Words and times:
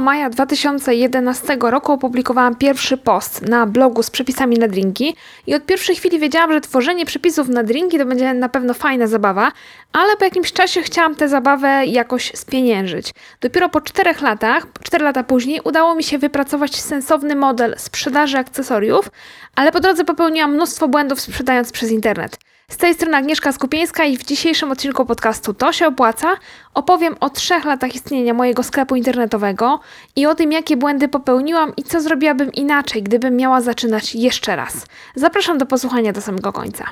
maja 0.00 0.30
2011 0.30 1.56
roku 1.60 1.92
opublikowałam 1.92 2.56
pierwszy 2.56 2.96
post 2.96 3.48
na 3.48 3.66
blogu 3.66 4.02
z 4.02 4.10
przepisami 4.10 4.58
na 4.58 4.68
drinki 4.68 5.16
i 5.46 5.54
od 5.54 5.66
pierwszej 5.66 5.96
chwili 5.96 6.18
wiedziałam, 6.18 6.52
że 6.52 6.60
tworzenie 6.60 7.06
przepisów 7.06 7.48
na 7.48 7.62
drinki 7.62 7.98
to 7.98 8.06
będzie 8.06 8.34
na 8.34 8.48
pewno 8.48 8.74
fajna 8.74 9.06
zabawa, 9.06 9.52
ale 9.92 10.16
po 10.16 10.24
jakimś 10.24 10.52
czasie 10.52 10.82
chciałam 10.82 11.14
tę 11.14 11.28
zabawę 11.28 11.86
jakoś 11.86 12.32
spieniężyć. 12.34 13.10
Dopiero 13.40 13.68
po 13.68 13.80
czterech 13.80 14.20
latach, 14.20 14.66
cztery 14.82 15.04
lata 15.04 15.22
później, 15.24 15.60
udało 15.64 15.94
mi 15.94 16.04
się 16.04 16.18
wypracować 16.18 16.76
sensowny 16.76 17.36
model 17.36 17.74
sprzedaży 17.78 18.38
akcesoriów, 18.38 19.10
ale 19.54 19.72
po 19.72 19.80
drodze 19.80 20.04
popełniłam 20.04 20.54
mnóstwo 20.54 20.88
błędów 20.88 21.20
sprzedając 21.20 21.72
przez 21.72 21.90
internet. 21.90 22.38
Z 22.70 22.76
tej 22.76 22.94
strony 22.94 23.16
Agnieszka 23.16 23.52
Skupieńska 23.52 24.04
i 24.04 24.16
w 24.16 24.24
dzisiejszym 24.24 24.70
odcinku 24.70 25.06
podcastu 25.06 25.54
To 25.54 25.72
się 25.72 25.86
opłaca 25.86 26.36
opowiem 26.74 27.16
o 27.20 27.30
trzech 27.30 27.64
latach 27.64 27.94
istnienia 27.94 28.34
mojego 28.34 28.62
sklepu 28.62 28.96
internetowego 28.96 29.80
i 30.16 30.26
o 30.26 30.34
tym, 30.34 30.52
jakie 30.52 30.76
błędy 30.76 31.08
popełniłam 31.08 31.72
i 31.76 31.82
co 31.82 32.00
zrobiłabym 32.00 32.52
inaczej, 32.52 33.02
gdybym 33.02 33.36
miała 33.36 33.60
zaczynać 33.60 34.14
jeszcze 34.14 34.56
raz. 34.56 34.86
Zapraszam 35.14 35.58
do 35.58 35.66
posłuchania 35.66 36.12
do 36.12 36.20
samego 36.20 36.52
końca. 36.52 36.84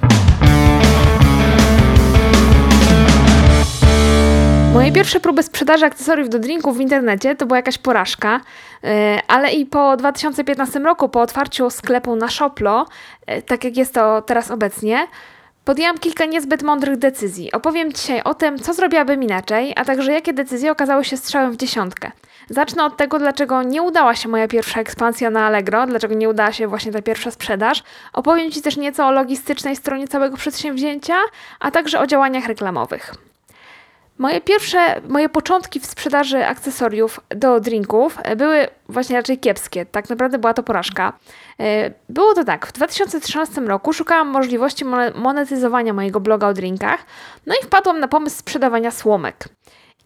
Moje 4.74 4.92
pierwsze 4.92 5.20
próby 5.20 5.42
sprzedaży 5.42 5.84
akcesoriów 5.84 6.28
do 6.28 6.38
drinków 6.38 6.76
w 6.76 6.80
internecie 6.80 7.36
to 7.36 7.46
była 7.46 7.56
jakaś 7.56 7.78
porażka, 7.78 8.40
e, 8.84 9.18
ale 9.28 9.52
i 9.52 9.66
po 9.66 9.96
2015 9.96 10.80
roku, 10.80 11.08
po 11.08 11.20
otwarciu 11.20 11.70
sklepu 11.70 12.16
na 12.16 12.28
Shoplo, 12.28 12.86
e, 13.26 13.42
tak 13.42 13.64
jak 13.64 13.76
jest 13.76 13.94
to 13.94 14.22
teraz 14.22 14.50
obecnie, 14.50 15.06
Podjęłam 15.64 15.98
kilka 15.98 16.24
niezbyt 16.24 16.62
mądrych 16.62 16.96
decyzji. 16.96 17.52
Opowiem 17.52 17.92
dzisiaj 17.92 18.22
o 18.22 18.34
tym, 18.34 18.58
co 18.58 18.74
zrobiłabym 18.74 19.22
inaczej, 19.22 19.72
a 19.76 19.84
także 19.84 20.12
jakie 20.12 20.32
decyzje 20.32 20.72
okazały 20.72 21.04
się 21.04 21.16
strzałem 21.16 21.52
w 21.52 21.56
dziesiątkę. 21.56 22.10
Zacznę 22.50 22.84
od 22.84 22.96
tego, 22.96 23.18
dlaczego 23.18 23.62
nie 23.62 23.82
udała 23.82 24.14
się 24.14 24.28
moja 24.28 24.48
pierwsza 24.48 24.80
ekspansja 24.80 25.30
na 25.30 25.46
Allegro, 25.46 25.86
dlaczego 25.86 26.14
nie 26.14 26.28
udała 26.28 26.52
się 26.52 26.68
właśnie 26.68 26.92
ta 26.92 27.02
pierwsza 27.02 27.30
sprzedaż. 27.30 27.82
Opowiem 28.12 28.50
Ci 28.50 28.62
też 28.62 28.76
nieco 28.76 29.06
o 29.06 29.10
logistycznej 29.10 29.76
stronie 29.76 30.08
całego 30.08 30.36
przedsięwzięcia, 30.36 31.14
a 31.60 31.70
także 31.70 32.00
o 32.00 32.06
działaniach 32.06 32.46
reklamowych. 32.46 33.14
Moje 34.18 34.40
pierwsze, 34.40 35.00
moje 35.08 35.28
początki 35.28 35.80
w 35.80 35.86
sprzedaży 35.86 36.46
akcesoriów 36.46 37.20
do 37.28 37.60
drinków 37.60 38.18
były 38.36 38.68
właśnie 38.88 39.16
raczej 39.16 39.38
kiepskie. 39.38 39.86
Tak 39.86 40.10
naprawdę 40.10 40.38
była 40.38 40.54
to 40.54 40.62
porażka. 40.62 41.12
E, 41.60 41.90
było 42.08 42.34
to 42.34 42.44
tak, 42.44 42.66
w 42.66 42.72
2013 42.72 43.60
roku 43.60 43.92
szukałam 43.92 44.28
możliwości 44.28 44.84
monetyzowania 45.14 45.92
mojego 45.92 46.20
bloga 46.20 46.48
o 46.48 46.54
drinkach, 46.54 47.06
no 47.46 47.54
i 47.62 47.64
wpadłam 47.64 48.00
na 48.00 48.08
pomysł 48.08 48.36
sprzedawania 48.38 48.90
słomek. 48.90 49.48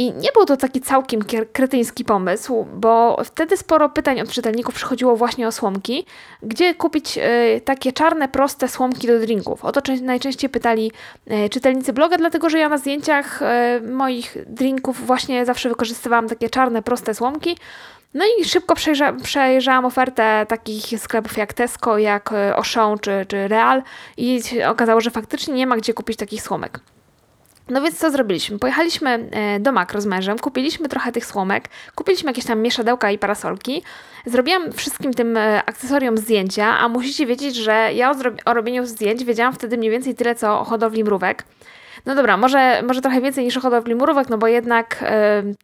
I 0.00 0.12
nie 0.12 0.32
był 0.34 0.44
to 0.44 0.56
taki 0.56 0.80
całkiem 0.80 1.20
kretyński 1.52 2.04
pomysł, 2.04 2.66
bo 2.74 3.16
wtedy 3.24 3.56
sporo 3.56 3.88
pytań 3.88 4.20
od 4.20 4.30
czytelników 4.30 4.74
przychodziło 4.74 5.16
właśnie 5.16 5.48
o 5.48 5.52
słomki. 5.52 6.06
Gdzie 6.42 6.74
kupić 6.74 7.18
y, 7.18 7.60
takie 7.64 7.92
czarne, 7.92 8.28
proste 8.28 8.68
słomki 8.68 9.06
do 9.06 9.18
drinków? 9.18 9.64
O 9.64 9.72
to 9.72 9.80
najczęściej 10.02 10.50
pytali 10.50 10.92
y, 11.46 11.48
czytelnicy 11.48 11.92
bloga, 11.92 12.16
dlatego 12.16 12.50
że 12.50 12.58
ja 12.58 12.68
na 12.68 12.78
zdjęciach 12.78 13.42
y, 13.42 13.90
moich 13.92 14.36
drinków 14.46 15.06
właśnie 15.06 15.46
zawsze 15.46 15.68
wykorzystywałam 15.68 16.28
takie 16.28 16.50
czarne, 16.50 16.82
proste 16.82 17.14
słomki. 17.14 17.56
No 18.14 18.24
i 18.38 18.44
szybko 18.44 18.74
przejrza, 18.74 19.12
przejrzałam 19.12 19.84
ofertę 19.84 20.46
takich 20.48 21.00
sklepów 21.00 21.36
jak 21.36 21.52
Tesco, 21.52 21.98
jak 21.98 22.32
Auchan 22.32 22.98
czy, 22.98 23.26
czy 23.28 23.48
Real 23.48 23.82
i 24.16 24.42
okazało, 24.66 25.00
że 25.00 25.10
faktycznie 25.10 25.54
nie 25.54 25.66
ma 25.66 25.76
gdzie 25.76 25.94
kupić 25.94 26.16
takich 26.16 26.42
słomek. 26.42 26.80
No 27.70 27.82
więc 27.82 27.98
co 27.98 28.10
zrobiliśmy? 28.10 28.58
Pojechaliśmy 28.58 29.28
e, 29.30 29.60
do 29.60 29.72
Makro 29.72 30.00
z 30.00 30.06
mężem, 30.06 30.38
kupiliśmy 30.38 30.88
trochę 30.88 31.12
tych 31.12 31.26
słomek, 31.26 31.68
kupiliśmy 31.94 32.30
jakieś 32.30 32.44
tam 32.44 32.60
mieszadełka 32.60 33.10
i 33.10 33.18
parasolki. 33.18 33.82
Zrobiłam 34.26 34.72
wszystkim 34.72 35.14
tym 35.14 35.36
e, 35.36 35.62
akcesoriom 35.64 36.18
zdjęcia, 36.18 36.78
a 36.78 36.88
musicie 36.88 37.26
wiedzieć, 37.26 37.56
że 37.56 37.90
ja 37.94 38.10
o, 38.10 38.14
o 38.44 38.54
robieniu 38.54 38.86
zdjęć 38.86 39.24
wiedziałam 39.24 39.52
wtedy 39.52 39.78
mniej 39.78 39.90
więcej 39.90 40.14
tyle, 40.14 40.34
co 40.34 40.60
o 40.60 40.64
hodowli 40.64 41.04
mrówek. 41.04 41.44
No 42.06 42.14
dobra, 42.14 42.36
może, 42.36 42.82
może 42.82 43.00
trochę 43.00 43.20
więcej 43.20 43.44
niż 43.44 43.56
o 43.56 43.60
hodowli 43.60 43.94
mrówek, 43.94 44.28
no 44.28 44.38
bo 44.38 44.46
jednak 44.46 45.02
y, 45.02 45.06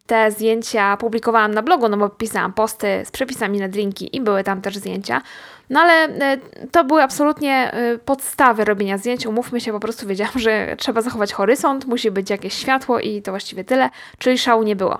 te 0.06 0.30
zdjęcia 0.30 0.96
publikowałam 0.96 1.54
na 1.54 1.62
blogu, 1.62 1.88
no 1.88 1.96
bo 1.96 2.08
pisałam 2.08 2.52
posty 2.52 3.02
z 3.04 3.10
przepisami 3.10 3.60
na 3.60 3.68
drinki 3.68 4.16
i 4.16 4.20
były 4.20 4.44
tam 4.44 4.60
też 4.60 4.76
zdjęcia. 4.76 5.22
No 5.70 5.80
ale 5.80 6.08
y, 6.34 6.40
to 6.70 6.84
były 6.84 7.02
absolutnie 7.02 7.74
y, 7.94 7.98
podstawy 7.98 8.64
robienia 8.64 8.98
zdjęć. 8.98 9.26
Umówmy 9.26 9.60
się, 9.60 9.72
po 9.72 9.80
prostu 9.80 10.06
wiedziałam, 10.06 10.38
że 10.38 10.76
trzeba 10.78 11.02
zachować 11.02 11.32
horyzont, 11.32 11.86
musi 11.86 12.10
być 12.10 12.30
jakieś 12.30 12.54
światło 12.54 13.00
i 13.00 13.22
to 13.22 13.32
właściwie 13.32 13.64
tyle, 13.64 13.90
czyli 14.18 14.38
szału 14.38 14.62
nie 14.62 14.76
było. 14.76 14.98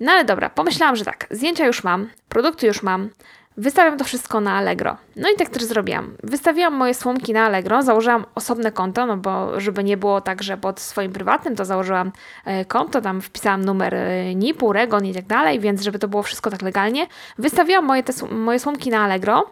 No 0.00 0.12
ale 0.12 0.24
dobra, 0.24 0.50
pomyślałam, 0.50 0.96
że 0.96 1.04
tak, 1.04 1.26
zdjęcia 1.30 1.66
już 1.66 1.84
mam, 1.84 2.08
produkty 2.28 2.66
już 2.66 2.82
mam, 2.82 3.08
Wystawiam 3.56 3.98
to 3.98 4.04
wszystko 4.04 4.40
na 4.40 4.52
Allegro. 4.52 4.96
No 5.16 5.28
i 5.30 5.36
tak 5.36 5.48
też 5.48 5.62
zrobiłam. 5.62 6.16
Wystawiłam 6.22 6.74
moje 6.74 6.94
słomki 6.94 7.32
na 7.32 7.44
Allegro, 7.44 7.82
założyłam 7.82 8.24
osobne 8.34 8.72
konto, 8.72 9.06
no 9.06 9.16
bo 9.16 9.60
żeby 9.60 9.84
nie 9.84 9.96
było 9.96 10.20
tak, 10.20 10.42
że 10.42 10.56
pod 10.56 10.80
swoim 10.80 11.12
prywatnym, 11.12 11.56
to 11.56 11.64
założyłam 11.64 12.12
e, 12.44 12.64
konto, 12.64 13.00
tam 13.00 13.20
wpisałam 13.20 13.64
numer 13.64 13.94
e, 13.94 14.34
NIP-u, 14.34 14.72
REGON 14.72 15.06
i 15.06 15.14
tak 15.14 15.26
dalej, 15.26 15.60
więc 15.60 15.82
żeby 15.82 15.98
to 15.98 16.08
było 16.08 16.22
wszystko 16.22 16.50
tak 16.50 16.62
legalnie. 16.62 17.06
Wystawiłam 17.38 17.84
moje, 17.84 18.02
te, 18.02 18.26
moje 18.26 18.58
słomki 18.58 18.90
na 18.90 19.04
Allegro. 19.04 19.50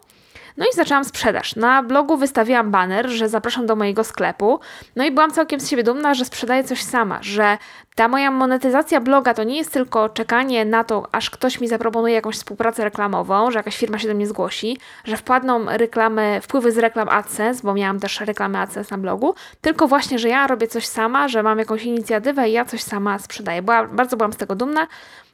No 0.60 0.66
i 0.66 0.75
zaczęłam 0.75 1.04
sprzedaż. 1.04 1.56
Na 1.56 1.82
blogu 1.82 2.16
wystawiłam 2.16 2.71
banner, 2.71 3.09
że 3.09 3.28
zapraszam 3.28 3.66
do 3.66 3.76
mojego 3.76 4.04
sklepu. 4.04 4.60
No 4.97 5.04
i 5.04 5.10
byłam 5.10 5.31
całkiem 5.31 5.60
z 5.60 5.69
siebie 5.69 5.82
dumna, 5.82 6.15
że 6.15 6.25
sprzedaję 6.25 6.65
coś 6.65 6.82
sama, 6.82 7.19
że 7.22 7.59
ta 7.94 8.09
moja 8.09 8.31
monetyzacja 8.31 9.00
bloga 9.00 9.34
to 9.34 9.44
nie 9.44 9.56
jest 9.56 9.72
tylko 9.72 10.09
czekanie 10.09 10.65
na 10.65 10.84
to, 10.84 11.09
aż 11.12 11.31
ktoś 11.31 11.60
mi 11.60 11.69
zaproponuje 11.69 12.15
jakąś 12.15 12.37
współpracę 12.37 12.84
reklamową, 12.84 13.50
że 13.50 13.59
jakaś 13.59 13.76
firma 13.76 13.98
się 13.98 14.09
do 14.09 14.15
mnie 14.15 14.26
zgłosi, 14.26 14.78
że 15.04 15.16
wpadną 15.16 15.65
reklamy, 15.69 16.41
wpływy 16.43 16.72
z 16.72 16.78
reklam 16.78 17.09
AdSense, 17.09 17.62
bo 17.65 17.75
miałam 17.75 18.00
też 18.00 18.21
reklamy 18.21 18.59
AdSense 18.59 18.97
na 18.97 19.03
blogu, 19.03 19.34
tylko 19.60 19.88
właśnie, 19.88 20.19
że 20.19 20.28
ja 20.28 20.47
robię 20.47 20.66
coś 20.66 20.87
sama, 20.87 21.28
że 21.28 21.42
mam 21.42 21.59
jakąś 21.59 21.84
inicjatywę 21.84 22.48
i 22.48 22.53
ja 22.53 22.65
coś 22.65 22.82
sama 22.82 23.19
sprzedaję. 23.19 23.62
Była, 23.62 23.87
bardzo 23.87 24.16
byłam 24.16 24.32
z 24.32 24.37
tego 24.37 24.54
dumna 24.54 24.87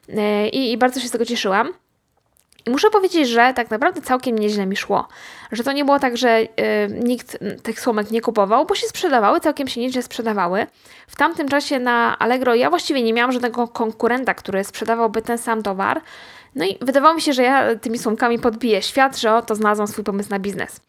yy, 0.07 0.49
i, 0.49 0.71
i 0.71 0.77
bardzo 0.77 0.99
się 0.99 1.07
z 1.07 1.11
tego 1.11 1.25
cieszyłam. 1.25 1.73
I 2.67 2.69
muszę 2.69 2.89
powiedzieć, 2.89 3.29
że 3.29 3.53
tak 3.55 3.71
naprawdę 3.71 4.01
całkiem 4.01 4.39
nieźle 4.39 4.65
mi 4.65 4.75
szło. 4.75 5.07
Że 5.51 5.63
to 5.63 5.71
nie 5.71 5.85
było 5.85 5.99
tak, 5.99 6.17
że 6.17 6.39
y, 6.41 6.47
nikt 7.03 7.37
tych 7.63 7.79
słomek 7.79 8.11
nie 8.11 8.21
kupował, 8.21 8.65
bo 8.65 8.75
się 8.75 8.87
sprzedawały, 8.87 9.39
całkiem 9.39 9.67
się 9.67 9.81
nieźle 9.81 10.01
sprzedawały. 10.01 10.67
W 11.07 11.15
tamtym 11.15 11.49
czasie 11.49 11.79
na 11.79 12.19
Allegro 12.19 12.55
ja 12.55 12.69
właściwie 12.69 13.03
nie 13.03 13.13
miałam 13.13 13.31
żadnego 13.31 13.67
konkurenta, 13.67 14.33
który 14.33 14.63
sprzedawałby 14.63 15.21
ten 15.21 15.37
sam 15.37 15.63
towar. 15.63 16.01
No 16.55 16.65
i 16.65 16.77
wydawało 16.81 17.15
mi 17.15 17.21
się, 17.21 17.33
że 17.33 17.43
ja 17.43 17.75
tymi 17.75 17.97
słomkami 17.97 18.39
podbiję 18.39 18.81
świat, 18.81 19.17
że 19.17 19.35
oto 19.35 19.55
znalazłam 19.55 19.87
swój 19.87 20.03
pomysł 20.03 20.29
na 20.29 20.39
biznes. 20.39 20.81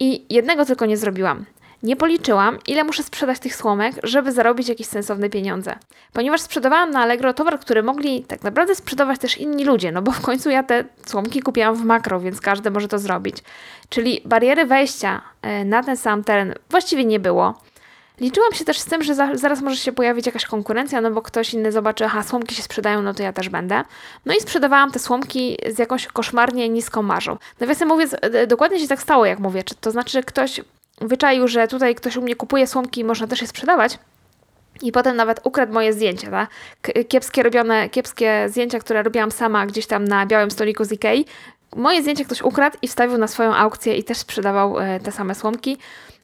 I 0.00 0.26
jednego 0.30 0.64
tylko 0.64 0.86
nie 0.86 0.96
zrobiłam. 0.96 1.44
Nie 1.84 1.96
policzyłam, 1.96 2.58
ile 2.66 2.84
muszę 2.84 3.02
sprzedać 3.02 3.38
tych 3.38 3.56
słomek, 3.56 3.94
żeby 4.02 4.32
zarobić 4.32 4.68
jakieś 4.68 4.86
sensowne 4.86 5.30
pieniądze. 5.30 5.76
Ponieważ 6.12 6.40
sprzedawałam 6.40 6.90
na 6.90 7.00
Allegro 7.00 7.34
towar, 7.34 7.60
który 7.60 7.82
mogli 7.82 8.24
tak 8.24 8.42
naprawdę 8.42 8.74
sprzedawać 8.74 9.18
też 9.18 9.38
inni 9.38 9.64
ludzie, 9.64 9.92
no 9.92 10.02
bo 10.02 10.12
w 10.12 10.20
końcu 10.20 10.50
ja 10.50 10.62
te 10.62 10.84
słomki 11.06 11.40
kupiłam 11.40 11.74
w 11.74 11.84
makro, 11.84 12.20
więc 12.20 12.40
każdy 12.40 12.70
może 12.70 12.88
to 12.88 12.98
zrobić. 12.98 13.36
Czyli 13.88 14.20
bariery 14.24 14.66
wejścia 14.66 15.22
e, 15.42 15.64
na 15.64 15.82
ten 15.82 15.96
sam 15.96 16.24
teren 16.24 16.54
właściwie 16.70 17.04
nie 17.04 17.20
było. 17.20 17.54
Liczyłam 18.20 18.52
się 18.52 18.64
też 18.64 18.78
z 18.78 18.84
tym, 18.84 19.02
że 19.02 19.14
za, 19.14 19.36
zaraz 19.36 19.62
może 19.62 19.76
się 19.76 19.92
pojawić 19.92 20.26
jakaś 20.26 20.46
konkurencja, 20.46 21.00
no 21.00 21.10
bo 21.10 21.22
ktoś 21.22 21.54
inny 21.54 21.72
zobaczy, 21.72 22.04
aha, 22.04 22.22
słomki 22.22 22.54
się 22.54 22.62
sprzedają, 22.62 23.02
no 23.02 23.14
to 23.14 23.22
ja 23.22 23.32
też 23.32 23.48
będę. 23.48 23.82
No 24.26 24.34
i 24.34 24.40
sprzedawałam 24.40 24.90
te 24.90 24.98
słomki 24.98 25.58
z 25.74 25.78
jakąś 25.78 26.06
koszmarnie 26.06 26.68
niską 26.68 27.02
marżą. 27.02 27.36
Nawiasem 27.60 27.88
mówiąc, 27.88 28.16
dokładnie 28.48 28.80
się 28.80 28.88
tak 28.88 29.02
stało, 29.02 29.26
jak 29.26 29.38
mówię. 29.38 29.62
To 29.80 29.90
znaczy, 29.90 30.10
że 30.10 30.22
ktoś 30.22 30.60
wyczaił, 31.00 31.48
że 31.48 31.68
tutaj 31.68 31.94
ktoś 31.94 32.16
u 32.16 32.22
mnie 32.22 32.36
kupuje 32.36 32.66
słomki 32.66 33.00
i 33.00 33.04
można 33.04 33.26
też 33.26 33.40
je 33.40 33.46
sprzedawać. 33.46 33.98
I 34.82 34.92
potem 34.92 35.16
nawet 35.16 35.40
ukradł 35.44 35.72
moje 35.72 35.92
zdjęcia, 35.92 36.30
tak? 36.30 36.48
kiepskie 37.08 37.42
robione, 37.42 37.88
kiepskie 37.88 38.46
zdjęcia, 38.48 38.78
które 38.78 39.02
robiłam 39.02 39.30
sama 39.30 39.66
gdzieś 39.66 39.86
tam 39.86 40.04
na 40.04 40.26
białym 40.26 40.50
stoliku 40.50 40.84
z 40.84 40.92
Ikei. 40.92 41.24
Moje 41.74 42.02
zdjęcie 42.02 42.24
ktoś 42.24 42.42
ukradł 42.42 42.76
i 42.82 42.88
wstawił 42.88 43.18
na 43.18 43.28
swoją 43.28 43.54
aukcję 43.54 43.96
i 43.96 44.04
też 44.04 44.18
sprzedawał 44.18 44.78
e, 44.78 45.00
te 45.00 45.12
same 45.12 45.34
słomki. 45.34 45.78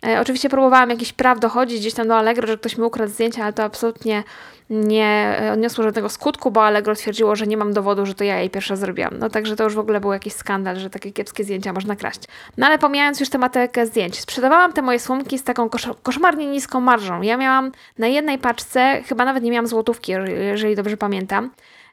E, 0.06 0.20
oczywiście 0.20 0.49
próbowałam 0.49 0.91
jakiś 0.91 1.12
praw 1.12 1.41
dochodzić 1.41 1.81
gdzieś 1.81 1.94
tam 1.94 2.08
do 2.08 2.17
Allegro, 2.17 2.47
że 2.47 2.58
ktoś 2.58 2.79
mi 2.79 2.85
ukradł 2.85 3.12
zdjęcia, 3.12 3.43
ale 3.43 3.52
to 3.52 3.62
absolutnie 3.62 4.23
nie 4.70 5.41
odniosło 5.52 5.85
żadnego 5.85 6.08
skutku, 6.08 6.50
bo 6.50 6.64
Allegro 6.64 6.94
stwierdziło, 6.94 7.37
że 7.37 7.47
nie 7.47 7.56
mam 7.56 7.73
dowodu, 7.73 8.06
że 8.06 8.14
to 8.14 8.25
ja 8.25 8.38
jej 8.38 8.50
pierwsza 8.50 8.76
zrobiłam. 8.76 9.19
No 9.19 9.31
także 9.31 9.56
to 9.56 9.64
już 9.64 9.75
w 9.75 9.79
ogóle 9.79 10.00
był 10.00 10.12
jakiś 10.12 10.32
skandal, 10.32 10.76
że 10.76 10.91
takie 10.91 11.12
kiepskie 11.12 11.44
zdjęcia 11.44 11.73
można 11.73 11.97
kraść. 11.97 12.20
No 12.56 12.67
ale 12.67 12.79
pomijając 12.79 13.20
już 13.20 13.29
tematykę 13.29 13.87
zdjęć, 13.87 14.20
sprzedawałam 14.20 14.73
te 14.73 14.82
moje 14.82 14.99
słomki 14.99 15.38
z 15.38 15.44
taką 15.44 15.69
kosz 15.69 15.88
koszmarnie 16.02 16.47
niską 16.47 16.81
marżą. 16.81 17.23
Ja 17.23 17.37
miałam 17.37 17.73
na 17.99 18.06
jednej 18.06 18.38
paczce, 18.38 19.02
chyba 19.06 19.25
nawet 19.25 19.43
nie 19.43 19.50
miałam 19.50 19.67
złotówki, 19.67 20.12
jeżeli 20.38 20.76
dobrze 20.76 20.97
pamiętam. 20.97 21.50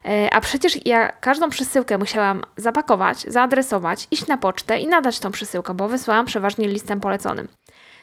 E, 0.07 0.33
a 0.33 0.41
przecież 0.41 0.85
ja 0.85 1.11
każdą 1.11 1.49
przesyłkę 1.49 1.97
musiałam 1.97 2.43
zapakować, 2.57 3.21
zaadresować, 3.21 4.07
iść 4.11 4.27
na 4.27 4.37
pocztę 4.37 4.79
i 4.79 4.87
nadać 4.87 5.19
tą 5.19 5.31
przesyłkę, 5.31 5.73
bo 5.73 5.87
wysłałam 5.87 6.25
przeważnie 6.25 6.67
listem 6.67 6.99
poleconym. 6.99 7.47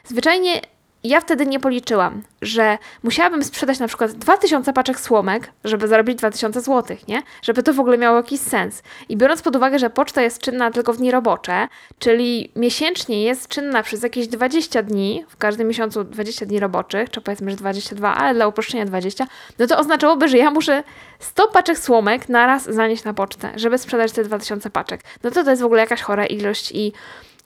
Zwyczajnie 0.03 0.61
ja 1.07 1.21
wtedy 1.21 1.45
nie 1.45 1.59
policzyłam, 1.59 2.23
że 2.41 2.77
musiałabym 3.03 3.43
sprzedać 3.43 3.79
na 3.79 3.87
przykład 3.87 4.11
2000 4.11 4.73
paczek 4.73 4.99
słomek, 4.99 5.51
żeby 5.63 5.87
zarobić 5.87 6.17
2000 6.17 6.61
zł, 6.61 6.97
nie? 7.07 7.21
Żeby 7.41 7.63
to 7.63 7.73
w 7.73 7.79
ogóle 7.79 7.97
miało 7.97 8.17
jakiś 8.17 8.39
sens. 8.39 8.83
I 9.09 9.17
biorąc 9.17 9.41
pod 9.41 9.55
uwagę, 9.55 9.79
że 9.79 9.89
poczta 9.89 10.21
jest 10.21 10.41
czynna 10.41 10.71
tylko 10.71 10.93
w 10.93 10.97
dni 10.97 11.11
robocze, 11.11 11.67
czyli 11.99 12.51
miesięcznie 12.55 13.23
jest 13.23 13.47
czynna 13.47 13.83
przez 13.83 14.03
jakieś 14.03 14.27
20 14.27 14.83
dni, 14.83 15.25
w 15.29 15.37
każdym 15.37 15.67
miesiącu 15.67 16.03
20 16.03 16.45
dni 16.45 16.59
roboczych, 16.59 17.09
czy 17.09 17.21
powiedzmy, 17.21 17.51
że 17.51 17.57
22, 17.57 18.15
ale 18.15 18.33
dla 18.33 18.47
uproszczenia 18.47 18.85
20, 18.85 19.27
no 19.59 19.67
to 19.67 19.77
oznaczałoby, 19.77 20.27
że 20.27 20.37
ja 20.37 20.51
muszę 20.51 20.83
100 21.19 21.47
paczek 21.47 21.79
słomek 21.79 22.29
naraz 22.29 22.63
zanieść 22.63 23.03
na 23.03 23.13
pocztę, 23.13 23.51
żeby 23.55 23.77
sprzedać 23.77 24.11
te 24.11 24.23
2000 24.23 24.69
paczek. 24.69 25.01
No 25.23 25.31
to 25.31 25.43
to 25.43 25.49
jest 25.49 25.61
w 25.61 25.65
ogóle 25.65 25.81
jakaś 25.81 26.01
chora 26.01 26.25
ilość 26.25 26.71
i 26.71 26.93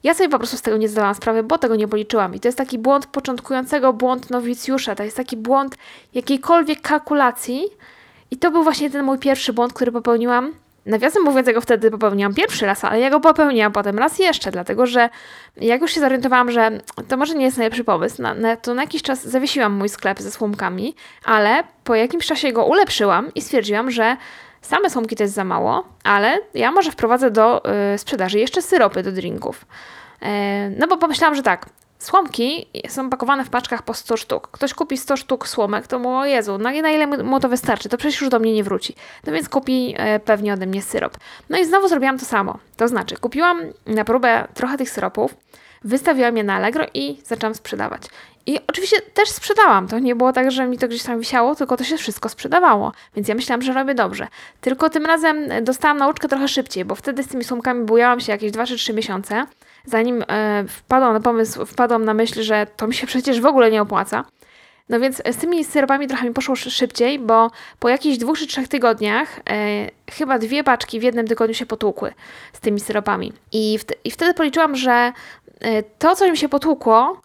ja 0.04 0.14
sobie 0.14 0.30
po 0.30 0.38
prostu 0.38 0.58
z 0.58 0.62
tego 0.62 0.78
nie 0.78 0.90
zdawałam 0.90 1.16
sprawy, 1.16 1.44
bo 1.44 1.58
tego 1.58 1.76
nie 1.76 1.88
policzyłam. 1.88 2.36
I 2.36 2.40
to 2.40 2.48
jest 2.48 2.58
taki 2.58 2.80
błąd 2.80 3.06
początkującego, 3.06 3.94
błąd 3.94 4.30
nowicjusza. 4.30 4.96
To 4.96 5.04
jest 5.04 5.18
taki 5.18 5.38
błąd 5.38 5.76
jakiejkolwiek 6.14 6.82
kalkulacji. 6.82 7.64
I 8.32 8.38
to 8.38 8.52
był 8.52 8.64
właśnie 8.64 8.90
ten 8.90 9.06
mój 9.06 9.20
pierwszy 9.20 9.54
błąd, 9.54 9.74
który 9.74 9.92
popełniłam. 9.92 10.54
Nawiasem 10.86 11.24
mówiąc, 11.24 11.48
ja 11.48 11.54
go 11.54 11.62
wtedy 11.62 11.92
popełniłam 11.92 12.34
pierwszy 12.34 12.66
raz, 12.66 12.84
ale 12.84 13.00
ja 13.00 13.10
go 13.10 13.20
popełniłam 13.20 13.72
potem 13.72 14.00
raz 14.00 14.20
jeszcze, 14.20 14.52
dlatego 14.52 14.86
że 14.86 15.10
jak 15.58 15.82
już 15.82 15.92
się 15.92 16.00
zorientowałam, 16.00 16.52
że 16.52 16.72
to 17.08 17.18
może 17.18 17.36
nie 17.36 17.46
jest 17.46 17.58
najlepszy 17.58 17.84
pomysł, 17.84 18.22
na, 18.22 18.34
na, 18.34 18.56
to 18.56 18.74
na 18.74 18.82
jakiś 18.82 19.02
czas 19.02 19.28
zawiesiłam 19.28 19.74
mój 19.74 19.90
sklep 19.90 20.20
ze 20.20 20.32
słomkami, 20.32 20.96
ale 21.24 21.64
po 21.84 21.96
jakimś 21.96 22.26
czasie 22.26 22.52
go 22.52 22.66
ulepszyłam 22.66 23.34
i 23.36 23.42
stwierdziłam, 23.42 23.92
że 23.92 24.18
Same 24.62 24.90
słomki 24.90 25.16
to 25.16 25.24
jest 25.24 25.36
za 25.36 25.44
mało, 25.44 25.84
ale 26.04 26.40
ja 26.54 26.72
może 26.72 26.92
wprowadzę 26.92 27.32
do 27.32 27.64
y, 27.94 27.98
sprzedaży 27.98 28.40
jeszcze 28.40 28.62
syropy 28.62 29.04
do 29.04 29.12
drinków. 29.12 29.66
E, 30.22 30.70
no 30.70 30.88
bo 30.88 30.98
pomyślałam, 30.98 31.36
że 31.36 31.44
tak, 31.44 31.66
Słomki 32.00 32.68
są 32.88 33.10
pakowane 33.10 33.46
w 33.46 33.50
paczkach 33.50 33.84
po 33.84 33.94
100 33.94 34.18
sztuk. 34.18 34.48
Ktoś 34.52 34.74
kupi 34.74 34.98
100 34.98 35.18
sztuk 35.18 35.48
słomek, 35.48 35.88
to 35.88 36.00
mu, 36.00 36.10
o 36.10 36.26
Jezu, 36.26 36.58
na, 36.58 36.72
na 36.72 36.90
ile 36.90 37.08
mu 37.08 37.40
to 37.40 37.50
wystarczy? 37.50 37.90
To 37.90 37.98
przecież 37.98 38.22
już 38.22 38.30
do 38.30 38.40
mnie 38.40 38.54
nie 38.54 38.64
wróci. 38.64 38.96
No 39.26 39.34
więc 39.34 39.50
kupi 39.50 39.96
e, 39.98 40.20
pewnie 40.20 40.54
ode 40.54 40.66
mnie 40.66 40.82
syrop. 40.82 41.18
No 41.50 41.58
i 41.58 41.66
znowu 41.66 41.88
zrobiłam 41.88 42.20
to 42.20 42.26
samo. 42.26 42.58
To 42.78 42.88
znaczy, 42.88 43.18
kupiłam 43.18 43.62
na 43.86 44.06
próbę 44.06 44.48
trochę 44.54 44.78
tych 44.78 44.90
syropów, 44.90 45.36
wystawiłam 45.84 46.38
je 46.38 46.44
na 46.44 46.56
Allegro 46.56 46.86
i 46.94 47.18
zaczęłam 47.26 47.56
sprzedawać. 47.56 48.02
I 48.46 48.60
oczywiście 48.68 49.02
też 49.14 49.30
sprzedałam. 49.30 49.88
To 49.88 50.00
nie 50.00 50.16
było 50.16 50.34
tak, 50.34 50.52
że 50.52 50.68
mi 50.68 50.78
to 50.78 50.88
gdzieś 50.88 51.04
tam 51.04 51.20
wisiało, 51.20 51.56
tylko 51.56 51.78
to 51.78 51.84
się 51.84 51.98
wszystko 51.98 52.30
sprzedawało. 52.30 52.92
Więc 53.16 53.28
ja 53.28 53.36
myślałam, 53.36 53.62
że 53.62 53.74
robię 53.74 53.96
dobrze. 53.96 54.28
Tylko 54.62 54.90
tym 54.90 55.06
razem 55.06 55.38
dostałam 55.62 55.98
nauczkę 55.98 56.28
trochę 56.28 56.48
szybciej, 56.48 56.86
bo 56.86 56.96
wtedy 56.96 57.24
z 57.24 57.28
tymi 57.28 57.44
słomkami 57.44 57.86
bujałam 57.86 58.20
się 58.20 58.32
jakieś 58.32 58.52
2 58.52 58.66
czy 58.66 58.76
3 58.76 58.94
miesiące, 58.94 59.46
zanim 59.86 60.24
e, 60.28 60.66
wpadłam 60.68 61.14
na 61.14 61.20
pomysł, 61.20 61.66
wpadłam 61.66 62.06
na 62.06 62.14
myśl, 62.14 62.42
że 62.42 62.68
to 62.78 62.88
mi 62.88 62.94
się 62.94 63.08
przecież 63.08 63.42
w 63.42 63.46
ogóle 63.46 63.72
nie 63.72 63.82
opłaca. 63.82 64.26
No 64.90 65.00
więc 65.00 65.22
z 65.32 65.38
tymi 65.38 65.64
syropami 65.64 66.08
trochę 66.08 66.28
mi 66.28 66.34
poszło 66.34 66.56
szybciej, 66.56 67.20
bo 67.20 67.52
po 67.80 67.90
jakichś 67.90 68.18
dwóch 68.18 68.38
czy 68.38 68.48
trzech 68.48 68.68
tygodniach 68.68 69.40
e, 69.50 69.90
chyba 70.12 70.40
dwie 70.40 70.64
paczki 70.64 71.00
w 71.00 71.04
jednym 71.04 71.28
tygodniu 71.28 71.56
się 71.56 71.66
potłukły 71.66 72.14
z 72.54 72.60
tymi 72.60 72.80
syropami. 72.80 73.34
I, 73.52 73.80
I 74.04 74.12
wtedy 74.12 74.34
policzyłam, 74.34 74.76
że 74.76 74.92
e, 74.92 75.12
to, 76.00 76.16
co 76.16 76.32
mi 76.32 76.38
się 76.38 76.50
potłukło, 76.50 77.22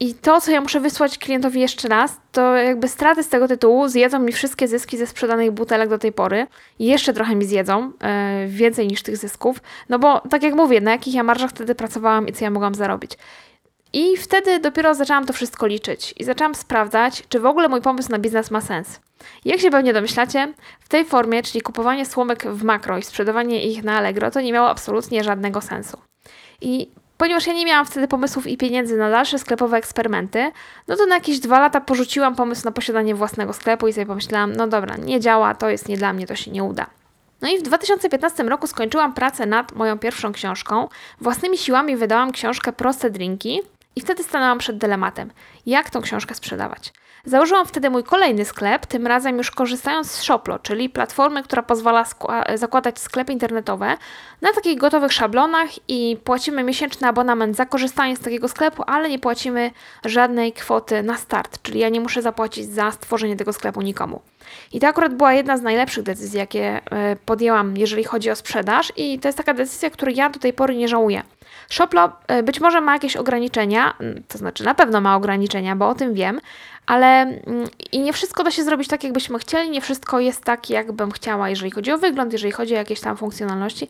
i 0.00 0.14
to, 0.14 0.40
co 0.40 0.50
ja 0.50 0.60
muszę 0.60 0.80
wysłać 0.80 1.18
klientowi 1.18 1.60
jeszcze 1.60 1.88
raz, 1.88 2.16
to 2.32 2.56
jakby 2.56 2.88
straty 2.88 3.22
z 3.22 3.28
tego 3.28 3.48
tytułu 3.48 3.88
zjedzą 3.88 4.18
mi 4.18 4.32
wszystkie 4.32 4.68
zyski 4.68 4.96
ze 4.98 5.06
sprzedanych 5.06 5.50
butelek 5.50 5.88
do 5.88 5.98
tej 5.98 6.12
pory. 6.12 6.46
Jeszcze 6.78 7.12
trochę 7.12 7.34
mi 7.34 7.44
zjedzą, 7.44 7.92
yy, 8.40 8.48
więcej 8.48 8.86
niż 8.86 9.02
tych 9.02 9.16
zysków. 9.16 9.56
No 9.88 9.98
bo 9.98 10.20
tak 10.20 10.42
jak 10.42 10.54
mówię, 10.54 10.80
na 10.80 10.90
jakich 10.90 11.14
ja 11.14 11.22
marżach 11.22 11.50
wtedy 11.50 11.74
pracowałam 11.74 12.28
i 12.28 12.32
co 12.32 12.44
ja 12.44 12.50
mogłam 12.50 12.74
zarobić. 12.74 13.12
I 13.92 14.16
wtedy 14.16 14.58
dopiero 14.58 14.94
zaczęłam 14.94 15.26
to 15.26 15.32
wszystko 15.32 15.66
liczyć 15.66 16.14
i 16.16 16.24
zaczęłam 16.24 16.54
sprawdzać, 16.54 17.24
czy 17.28 17.40
w 17.40 17.46
ogóle 17.46 17.68
mój 17.68 17.80
pomysł 17.80 18.10
na 18.10 18.18
biznes 18.18 18.50
ma 18.50 18.60
sens. 18.60 19.00
Jak 19.44 19.60
się 19.60 19.70
pewnie 19.70 19.92
domyślacie, 19.92 20.52
w 20.80 20.88
tej 20.88 21.04
formie, 21.04 21.42
czyli 21.42 21.60
kupowanie 21.60 22.06
słomek 22.06 22.46
w 22.46 22.64
makro 22.64 22.98
i 22.98 23.02
sprzedawanie 23.02 23.64
ich 23.64 23.84
na 23.84 23.98
Allegro, 23.98 24.30
to 24.30 24.40
nie 24.40 24.52
miało 24.52 24.68
absolutnie 24.68 25.24
żadnego 25.24 25.60
sensu. 25.60 25.98
I 26.60 26.90
Ponieważ 27.16 27.46
ja 27.46 27.52
nie 27.52 27.66
miałam 27.66 27.86
wtedy 27.86 28.08
pomysłów 28.08 28.46
i 28.46 28.56
pieniędzy 28.56 28.96
na 28.96 29.10
dalsze 29.10 29.38
sklepowe 29.38 29.76
eksperymenty, 29.76 30.52
no 30.88 30.96
to 30.96 31.06
na 31.06 31.14
jakieś 31.14 31.38
dwa 31.38 31.60
lata 31.60 31.80
porzuciłam 31.80 32.34
pomysł 32.34 32.64
na 32.64 32.72
posiadanie 32.72 33.14
własnego 33.14 33.52
sklepu 33.52 33.88
i 33.88 33.92
sobie 33.92 34.06
pomyślałam, 34.06 34.52
no 34.52 34.66
dobra, 34.66 34.96
nie 34.96 35.20
działa, 35.20 35.54
to 35.54 35.68
jest 35.68 35.88
nie 35.88 35.96
dla 35.96 36.12
mnie, 36.12 36.26
to 36.26 36.36
się 36.36 36.50
nie 36.50 36.64
uda. 36.64 36.86
No 37.42 37.48
i 37.50 37.58
w 37.58 37.62
2015 37.62 38.42
roku 38.42 38.66
skończyłam 38.66 39.14
pracę 39.14 39.46
nad 39.46 39.72
moją 39.72 39.98
pierwszą 39.98 40.32
książką. 40.32 40.88
Własnymi 41.20 41.58
siłami 41.58 41.96
wydałam 41.96 42.32
książkę 42.32 42.72
Proste 42.72 43.10
Drinki 43.10 43.60
i 43.96 44.00
wtedy 44.00 44.22
stanęłam 44.22 44.58
przed 44.58 44.78
dylematem, 44.78 45.30
jak 45.66 45.90
tą 45.90 46.00
książkę 46.00 46.34
sprzedawać. 46.34 46.92
Założyłam 47.26 47.66
wtedy 47.66 47.90
mój 47.90 48.04
kolejny 48.04 48.44
sklep, 48.44 48.86
tym 48.86 49.06
razem 49.06 49.38
już 49.38 49.50
korzystając 49.50 50.10
z 50.10 50.22
Shoplo, 50.22 50.58
czyli 50.58 50.88
platformy, 50.88 51.42
która 51.42 51.62
pozwala 51.62 52.04
zakładać 52.54 52.98
sklepy 52.98 53.32
internetowe 53.32 53.96
na 54.42 54.52
takich 54.52 54.78
gotowych 54.78 55.12
szablonach 55.12 55.68
i 55.88 56.16
płacimy 56.24 56.62
miesięczny 56.62 57.08
abonament 57.08 57.56
za 57.56 57.66
korzystanie 57.66 58.16
z 58.16 58.20
takiego 58.20 58.48
sklepu, 58.48 58.82
ale 58.86 59.08
nie 59.10 59.18
płacimy 59.18 59.70
żadnej 60.04 60.52
kwoty 60.52 61.02
na 61.02 61.16
start, 61.16 61.62
czyli 61.62 61.80
ja 61.80 61.88
nie 61.88 62.00
muszę 62.00 62.22
zapłacić 62.22 62.66
za 62.66 62.92
stworzenie 62.92 63.36
tego 63.36 63.52
sklepu 63.52 63.82
nikomu. 63.82 64.20
I 64.72 64.80
to 64.80 64.86
akurat 64.86 65.14
była 65.14 65.32
jedna 65.32 65.56
z 65.56 65.62
najlepszych 65.62 66.04
decyzji, 66.04 66.38
jakie 66.38 66.80
e, 66.90 67.16
podjęłam, 67.16 67.76
jeżeli 67.76 68.04
chodzi 68.04 68.30
o 68.30 68.36
sprzedaż, 68.36 68.92
i 68.96 69.18
to 69.18 69.28
jest 69.28 69.38
taka 69.38 69.54
decyzja, 69.54 69.90
której 69.90 70.16
ja 70.16 70.30
do 70.30 70.40
tej 70.40 70.52
pory 70.52 70.76
nie 70.76 70.88
żałuję. 70.88 71.22
Shoplo 71.74 72.12
e, 72.26 72.42
być 72.42 72.60
może 72.60 72.80
ma 72.80 72.92
jakieś 72.92 73.16
ograniczenia, 73.16 73.94
to 74.28 74.38
znaczy 74.38 74.64
na 74.64 74.74
pewno 74.74 75.00
ma 75.00 75.16
ograniczenia, 75.16 75.76
bo 75.76 75.88
o 75.88 75.94
tym 75.94 76.14
wiem, 76.14 76.40
ale 76.86 77.06
mm, 77.22 77.68
i 77.92 78.00
nie 78.00 78.12
wszystko 78.12 78.44
da 78.44 78.50
się 78.50 78.64
zrobić 78.64 78.88
tak, 78.88 79.04
jakbyśmy 79.04 79.38
chcieli, 79.38 79.70
nie 79.70 79.80
wszystko 79.80 80.20
jest 80.20 80.44
tak, 80.44 80.70
jakbym 80.70 81.10
chciała, 81.10 81.48
jeżeli 81.48 81.70
chodzi 81.70 81.92
o 81.92 81.98
wygląd, 81.98 82.32
jeżeli 82.32 82.52
chodzi 82.52 82.74
o 82.74 82.76
jakieś 82.76 83.00
tam 83.00 83.16
funkcjonalności. 83.16 83.88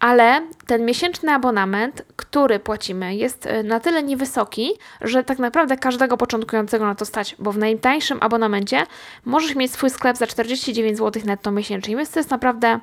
Ale 0.00 0.42
ten 0.66 0.84
miesięczny 0.84 1.32
abonament, 1.32 2.02
który 2.16 2.58
płacimy, 2.58 3.16
jest 3.16 3.46
y, 3.46 3.62
na 3.62 3.80
tyle 3.80 4.02
niewysoki, 4.02 4.72
że 5.00 5.24
tak 5.24 5.38
naprawdę 5.38 5.76
każdego 5.76 6.16
początkującego 6.16 6.86
na 6.86 6.94
to 6.94 7.04
stać, 7.04 7.36
bo 7.38 7.52
w 7.52 7.58
najtańszym 7.58 8.18
abonamencie 8.20 8.86
możesz 9.24 9.54
mieć 9.54 9.72
swój 9.72 9.90
sklep 9.90 10.16
za 10.16 10.26
49 10.26 10.98
zł 10.98 11.22
netto 11.26 11.50
miesięcznie, 11.50 11.96
więc 11.96 12.10
to 12.10 12.20
jest 12.20 12.30
naprawdę 12.30 12.80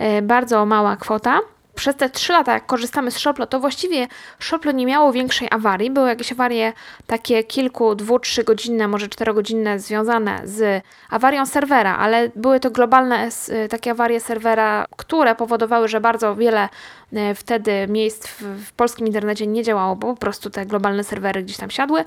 y, 0.00 0.22
bardzo 0.22 0.66
mała 0.66 0.96
kwota 0.96 1.40
przez 1.80 1.96
te 1.96 2.10
3 2.10 2.32
lata, 2.32 2.52
jak 2.52 2.66
korzystamy 2.66 3.10
z 3.10 3.18
Shoplo, 3.18 3.46
to 3.46 3.60
właściwie 3.60 4.08
Shoplo 4.38 4.72
nie 4.72 4.86
miało 4.86 5.12
większej 5.12 5.48
awarii. 5.50 5.90
Były 5.90 6.08
jakieś 6.08 6.32
awarie 6.32 6.72
takie 7.06 7.44
kilku, 7.44 7.94
dwu, 7.94 8.18
trzy 8.18 8.44
godzinne, 8.44 8.88
może 8.88 9.08
czterogodzinne 9.08 9.80
związane 9.80 10.40
z 10.44 10.84
awarią 11.10 11.46
serwera, 11.46 11.96
ale 11.96 12.30
były 12.36 12.60
to 12.60 12.70
globalne 12.70 13.28
takie 13.70 13.90
awarie 13.90 14.20
serwera, 14.20 14.86
które 14.96 15.34
powodowały, 15.34 15.88
że 15.88 16.00
bardzo 16.00 16.36
wiele 16.36 16.68
e, 17.12 17.34
wtedy 17.34 17.86
miejsc 17.88 18.26
w, 18.26 18.42
w 18.66 18.72
polskim 18.72 19.06
internecie 19.06 19.46
nie 19.46 19.62
działało, 19.62 19.96
bo 19.96 20.14
po 20.14 20.20
prostu 20.20 20.50
te 20.50 20.66
globalne 20.66 21.04
serwery 21.04 21.42
gdzieś 21.42 21.56
tam 21.56 21.70
siadły. 21.70 22.04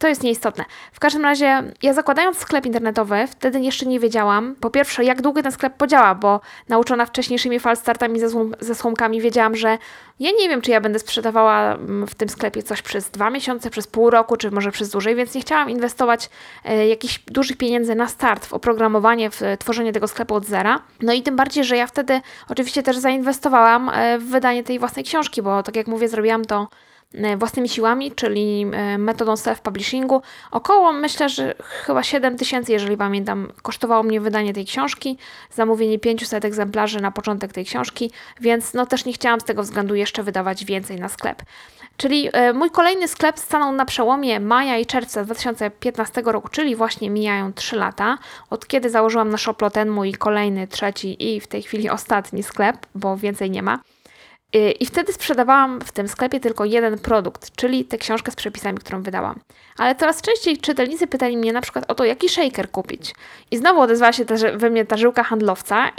To 0.00 0.08
jest 0.08 0.22
nieistotne. 0.22 0.64
W 0.92 1.00
każdym 1.00 1.22
razie, 1.22 1.62
ja 1.82 1.92
zakładając 1.92 2.38
sklep 2.38 2.66
internetowy, 2.66 3.26
wtedy 3.30 3.60
jeszcze 3.60 3.86
nie 3.86 4.00
wiedziałam, 4.00 4.54
po 4.60 4.70
pierwsze, 4.70 5.04
jak 5.04 5.22
długo 5.22 5.42
ten 5.42 5.52
sklep 5.52 5.76
podziała, 5.76 6.14
bo 6.14 6.40
nauczona 6.68 7.06
wcześniejszymi 7.06 7.60
falstartami 7.60 8.20
ze, 8.20 8.28
ze 8.60 8.74
słomkami 8.74 9.20
wiedziałam, 9.20 9.56
że 9.56 9.78
ja 10.20 10.30
nie 10.38 10.48
wiem, 10.48 10.60
czy 10.60 10.70
ja 10.70 10.80
będę 10.80 10.98
sprzedawała 10.98 11.74
mm, 11.74 12.06
w 12.06 12.14
tym 12.14 12.28
sklepie 12.28 12.62
coś 12.62 12.82
przez 12.82 13.10
dwa 13.10 13.30
miesiące, 13.30 13.70
przez 13.70 13.86
pół 13.86 14.10
roku, 14.10 14.36
czy 14.36 14.50
może 14.50 14.70
przez 14.72 14.90
dłużej, 14.90 15.14
więc 15.16 15.34
nie 15.34 15.40
chciałam 15.40 15.70
inwestować 15.70 16.30
e, 16.64 16.88
jakichś 16.88 17.18
dużych 17.26 17.56
pieniędzy 17.56 17.94
na 17.94 18.08
start 18.08 18.46
w 18.46 18.52
oprogramowanie, 18.52 19.30
w 19.30 19.40
tworzenie 19.58 19.92
tego 19.92 20.08
sklepu 20.08 20.34
od 20.34 20.46
zera. 20.46 20.82
No 21.00 21.12
i 21.12 21.22
tym 21.22 21.36
bardziej, 21.36 21.64
że 21.64 21.76
ja 21.76 21.86
wtedy 21.86 22.20
oczywiście 22.48 22.82
też 22.82 22.96
zainwestowałam 22.96 23.88
e, 23.88 24.18
w 24.18 24.24
wydanie 24.24 24.64
tej 24.64 24.78
własnej 24.78 25.04
książki, 25.04 25.42
bo 25.42 25.62
tak 25.62 25.76
jak 25.76 25.86
mówię, 25.86 26.08
zrobiłam 26.08 26.44
to 26.44 26.68
E, 26.70 26.89
własnymi 27.36 27.68
siłami, 27.68 28.12
czyli 28.12 28.66
e, 28.72 28.98
metodą 28.98 29.34
self-publishingu. 29.34 30.20
Około, 30.50 30.92
myślę, 30.92 31.28
że 31.28 31.54
chyba 31.58 32.02
7 32.02 32.36
tysięcy, 32.36 32.72
jeżeli 32.72 32.96
pamiętam, 32.96 33.52
kosztowało 33.62 34.02
mnie 34.02 34.20
wydanie 34.20 34.54
tej 34.54 34.66
książki, 34.66 35.18
zamówienie 35.50 35.98
500 35.98 36.44
egzemplarzy 36.44 37.00
na 37.00 37.10
początek 37.10 37.52
tej 37.52 37.64
książki, 37.64 38.10
więc 38.40 38.74
no 38.74 38.86
też 38.86 39.04
nie 39.04 39.12
chciałam 39.12 39.40
z 39.40 39.44
tego 39.44 39.62
względu 39.62 39.94
jeszcze 39.94 40.22
wydawać 40.22 40.64
więcej 40.64 41.00
na 41.00 41.08
sklep. 41.08 41.42
Czyli 41.96 42.28
e, 42.32 42.52
mój 42.52 42.70
kolejny 42.70 43.08
sklep 43.08 43.38
stanął 43.38 43.72
na 43.72 43.84
przełomie 43.84 44.40
maja 44.40 44.78
i 44.78 44.86
czerwca 44.86 45.24
2015 45.24 46.22
roku, 46.24 46.48
czyli 46.48 46.76
właśnie 46.76 47.10
mijają 47.10 47.52
3 47.52 47.76
lata, 47.76 48.18
od 48.50 48.66
kiedy 48.66 48.90
założyłam 48.90 49.30
na 49.30 49.38
Shoplo 49.38 49.70
ten 49.70 49.90
mój 49.90 50.12
kolejny, 50.12 50.68
trzeci 50.68 51.34
i 51.34 51.40
w 51.40 51.46
tej 51.46 51.62
chwili 51.62 51.90
ostatni 51.90 52.42
sklep, 52.42 52.76
bo 52.94 53.16
więcej 53.16 53.50
nie 53.50 53.62
ma. 53.62 53.78
Y, 54.56 54.70
I 54.70 54.86
wtedy 54.86 55.12
sprzedawałam 55.12 55.80
w 55.80 55.92
tym 55.92 56.08
sklepie 56.08 56.40
tylko 56.40 56.64
jeden 56.64 56.98
produkt, 56.98 57.56
czyli 57.56 57.84
tę 57.84 57.98
książkę 57.98 58.32
z 58.32 58.36
przepisami, 58.36 58.78
którą 58.78 59.02
wydałam. 59.02 59.40
Ale 59.78 59.94
coraz 59.94 60.22
częściej 60.22 60.58
czytelnicy 60.58 61.06
pytali 61.06 61.36
mnie 61.36 61.52
na 61.52 61.60
przykład 61.60 61.84
o 61.88 61.94
to, 61.94 62.04
jaki 62.04 62.28
shaker 62.28 62.70
kupić. 62.70 63.14
I 63.50 63.56
znowu 63.56 63.80
odezwała 63.80 64.12
się 64.12 64.24
ta, 64.24 64.34
we 64.56 64.70
mnie 64.70 64.84
ta 64.84 64.96
żyłka 64.96 65.22
handlowca 65.22 65.90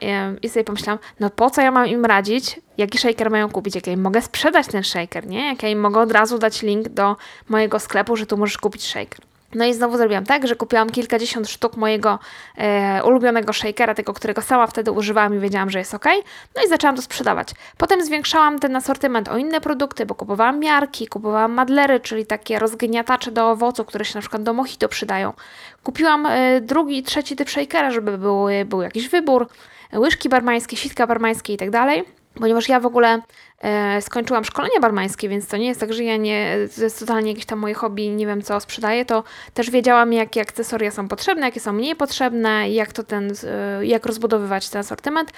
i 0.41 0.49
sobie 0.49 0.63
pomyślałam, 0.63 0.99
no 1.19 1.29
po 1.29 1.49
co 1.49 1.61
ja 1.61 1.71
mam 1.71 1.87
im 1.87 2.05
radzić, 2.05 2.59
jaki 2.77 2.97
shaker 2.97 3.31
mają 3.31 3.49
kupić, 3.49 3.75
jak 3.75 3.87
ja 3.87 3.93
im 3.93 4.01
mogę 4.01 4.21
sprzedać 4.21 4.67
ten 4.67 4.83
shaker, 4.83 5.27
nie? 5.27 5.47
Jak 5.47 5.63
ja 5.63 5.69
im 5.69 5.79
mogę 5.79 5.99
od 5.99 6.11
razu 6.11 6.37
dać 6.37 6.61
link 6.61 6.89
do 6.89 7.15
mojego 7.49 7.79
sklepu, 7.79 8.15
że 8.15 8.25
tu 8.25 8.37
możesz 8.37 8.57
kupić 8.57 8.83
shaker. 8.87 9.30
No 9.55 9.65
i 9.65 9.73
znowu 9.73 9.97
zrobiłam 9.97 10.25
tak, 10.25 10.47
że 10.47 10.55
kupiłam 10.55 10.89
kilkadziesiąt 10.89 11.49
sztuk 11.49 11.77
mojego 11.77 12.19
e, 12.57 13.03
ulubionego 13.03 13.53
shakera, 13.53 13.95
tego, 13.95 14.13
którego 14.13 14.41
sama 14.41 14.67
wtedy 14.67 14.91
używałam 14.91 15.35
i 15.35 15.39
wiedziałam, 15.39 15.69
że 15.69 15.79
jest 15.79 15.93
ok. 15.93 16.05
No 16.55 16.63
i 16.65 16.69
zaczęłam 16.69 16.95
to 16.95 17.01
sprzedawać. 17.01 17.49
Potem 17.77 18.05
zwiększałam 18.05 18.59
ten 18.59 18.75
asortyment 18.75 19.29
o 19.29 19.37
inne 19.37 19.61
produkty, 19.61 20.05
bo 20.05 20.15
kupowałam 20.15 20.59
miarki, 20.59 21.07
kupowałam 21.07 21.51
madlery, 21.53 21.99
czyli 21.99 22.25
takie 22.25 22.59
rozgniatacze 22.59 23.31
do 23.31 23.49
owoców, 23.49 23.87
które 23.87 24.05
się 24.05 24.11
na 24.15 24.21
przykład 24.21 24.43
do 24.43 24.53
mojito 24.53 24.89
przydają. 24.89 25.33
Kupiłam 25.83 26.25
e, 26.25 26.61
drugi, 26.61 27.03
trzeci 27.03 27.35
typ 27.35 27.49
shakera, 27.49 27.91
żeby 27.91 28.17
był, 28.17 28.45
był 28.65 28.81
jakiś 28.81 29.09
wybór, 29.09 29.47
łyżki 29.93 30.29
barmańskie, 30.29 30.77
sitka 30.77 31.07
barmańskie 31.07 31.53
i 31.53 31.57
tak 31.57 31.69
dalej 31.69 32.20
ponieważ 32.33 32.69
ja 32.69 32.79
w 32.79 32.85
ogóle 32.85 33.21
e, 33.59 34.01
skończyłam 34.01 34.45
szkolenie 34.45 34.79
barmańskie, 34.79 35.29
więc 35.29 35.47
to 35.47 35.57
nie 35.57 35.67
jest 35.67 35.79
tak, 35.79 35.93
że 35.93 36.03
ja 36.03 36.17
nie, 36.17 36.57
to 36.75 36.83
jest 36.83 36.99
totalnie 36.99 37.31
jakieś 37.31 37.45
tam 37.45 37.59
moje 37.59 37.73
hobby, 37.73 38.09
nie 38.09 38.27
wiem 38.27 38.41
co 38.41 38.59
sprzedaję, 38.59 39.05
to 39.05 39.23
też 39.53 39.69
wiedziałam, 39.69 40.13
jakie 40.13 40.41
akcesoria 40.41 40.91
są 40.91 41.07
potrzebne, 41.07 41.45
jakie 41.45 41.59
są 41.59 41.73
mniej 41.73 41.95
potrzebne, 41.95 42.69
jak 42.69 42.93
to 42.93 43.03
ten, 43.03 43.33
e, 43.47 43.85
jak 43.85 44.05
rozbudowywać 44.05 44.69
ten 44.69 44.79
asortyment. 44.79 45.31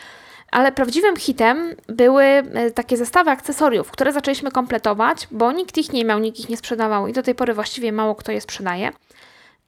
Ale 0.52 0.72
prawdziwym 0.72 1.16
hitem 1.16 1.76
były 1.88 2.24
e, 2.24 2.72
takie 2.72 2.98
zestawy 2.98 3.32
akcesoriów, 3.32 3.92
które 3.92 4.14
zaczęliśmy 4.14 4.52
kompletować, 4.52 5.28
bo 5.32 5.52
nikt 5.52 5.78
ich 5.78 5.94
nie 5.94 6.06
miał, 6.06 6.20
nikt 6.20 6.40
ich 6.40 6.50
nie 6.50 6.58
sprzedawał 6.58 7.08
i 7.08 7.14
do 7.14 7.24
tej 7.24 7.36
pory 7.36 7.54
właściwie 7.54 7.92
mało 7.92 8.16
kto 8.16 8.32
je 8.32 8.42
sprzedaje. 8.42 8.92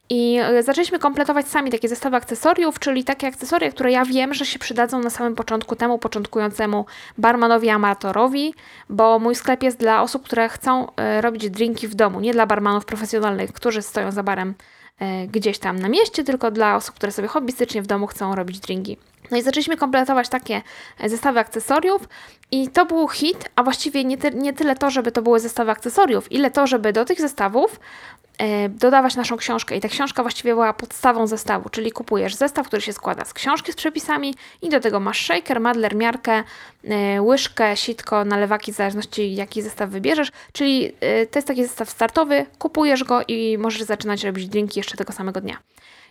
I 0.09 0.37
e, 0.41 0.63
zaczęliśmy 0.63 0.99
kompletować 0.99 1.47
sami 1.47 1.71
takie 1.71 1.89
zestawy 1.89 2.17
akcesoriów, 2.17 2.79
czyli 2.79 3.03
takie 3.03 3.27
akcesoria, 3.27 3.71
które 3.71 3.91
ja 3.91 4.05
wiem, 4.05 4.33
że 4.33 4.45
się 4.45 4.59
przydadzą 4.59 4.99
na 4.99 5.09
samym 5.09 5.35
początku 5.35 5.75
temu 5.75 5.99
początkującemu 5.99 6.85
barmanowi 7.17 7.69
amatorowi, 7.69 8.53
bo 8.89 9.19
mój 9.19 9.35
sklep 9.35 9.63
jest 9.63 9.79
dla 9.79 10.01
osób, 10.01 10.23
które 10.23 10.49
chcą 10.49 10.87
e, 10.95 11.21
robić 11.21 11.49
drinki 11.49 11.87
w 11.87 11.95
domu, 11.95 12.19
nie 12.19 12.33
dla 12.33 12.45
barmanów 12.45 12.85
profesjonalnych, 12.85 13.53
którzy 13.53 13.81
stoją 13.81 14.11
za 14.11 14.23
barem 14.23 14.53
e, 14.99 15.27
gdzieś 15.27 15.59
tam 15.59 15.79
na 15.79 15.89
mieście, 15.89 16.23
tylko 16.23 16.51
dla 16.51 16.75
osób, 16.75 16.95
które 16.95 17.11
sobie 17.11 17.27
hobbystycznie 17.27 17.81
w 17.81 17.87
domu 17.87 18.07
chcą 18.07 18.35
robić 18.35 18.59
drinki. 18.59 18.97
No 19.31 19.37
i 19.37 19.41
zaczęliśmy 19.41 19.77
kompletować 19.77 20.29
takie 20.29 20.61
zestawy 21.05 21.39
akcesoriów 21.39 22.09
i 22.51 22.69
to 22.69 22.85
był 22.85 23.07
hit, 23.07 23.49
a 23.55 23.63
właściwie 23.63 24.03
nie, 24.03 24.17
ty, 24.17 24.31
nie 24.31 24.53
tyle 24.53 24.75
to, 24.75 24.89
żeby 24.89 25.11
to 25.11 25.21
były 25.21 25.39
zestawy 25.39 25.71
akcesoriów, 25.71 26.31
ile 26.31 26.51
to, 26.51 26.67
żeby 26.67 26.93
do 26.93 27.05
tych 27.05 27.21
zestawów 27.21 27.79
E, 28.24 28.24
dodawać 28.69 29.15
naszą 29.15 29.37
książkę. 29.37 29.75
I 29.77 29.81
ta 29.81 29.87
książka 29.87 30.23
właściwie 30.23 30.53
była 30.53 30.73
podstawą 30.73 31.27
zestawu, 31.27 31.69
czyli 31.69 31.91
kupujesz 31.91 32.35
zestaw, 32.35 32.67
który 32.67 32.81
się 32.81 32.93
składa 32.93 33.25
z 33.25 33.33
książki 33.33 33.71
z 33.71 33.75
przepisami 33.75 34.35
i 34.61 34.69
do 34.69 34.79
tego 34.79 34.99
masz 34.99 35.25
shaker, 35.25 35.59
madler, 35.59 35.95
miarkę, 35.95 36.43
e, 36.83 37.21
łyżkę, 37.21 37.77
sitko, 37.77 38.25
nalewaki, 38.25 38.73
w 38.73 38.75
zależności 38.75 39.35
jaki 39.35 39.61
zestaw 39.61 39.89
wybierzesz. 39.89 40.31
Czyli 40.53 40.91
e, 40.99 41.25
to 41.25 41.39
jest 41.39 41.47
taki 41.47 41.63
zestaw 41.63 41.89
startowy, 41.89 42.45
kupujesz 42.59 43.03
go 43.03 43.21
i 43.27 43.57
możesz 43.57 43.81
zaczynać 43.81 44.23
robić 44.23 44.47
drinki 44.47 44.79
jeszcze 44.79 44.97
tego 44.97 45.13
samego 45.13 45.41
dnia. 45.41 45.57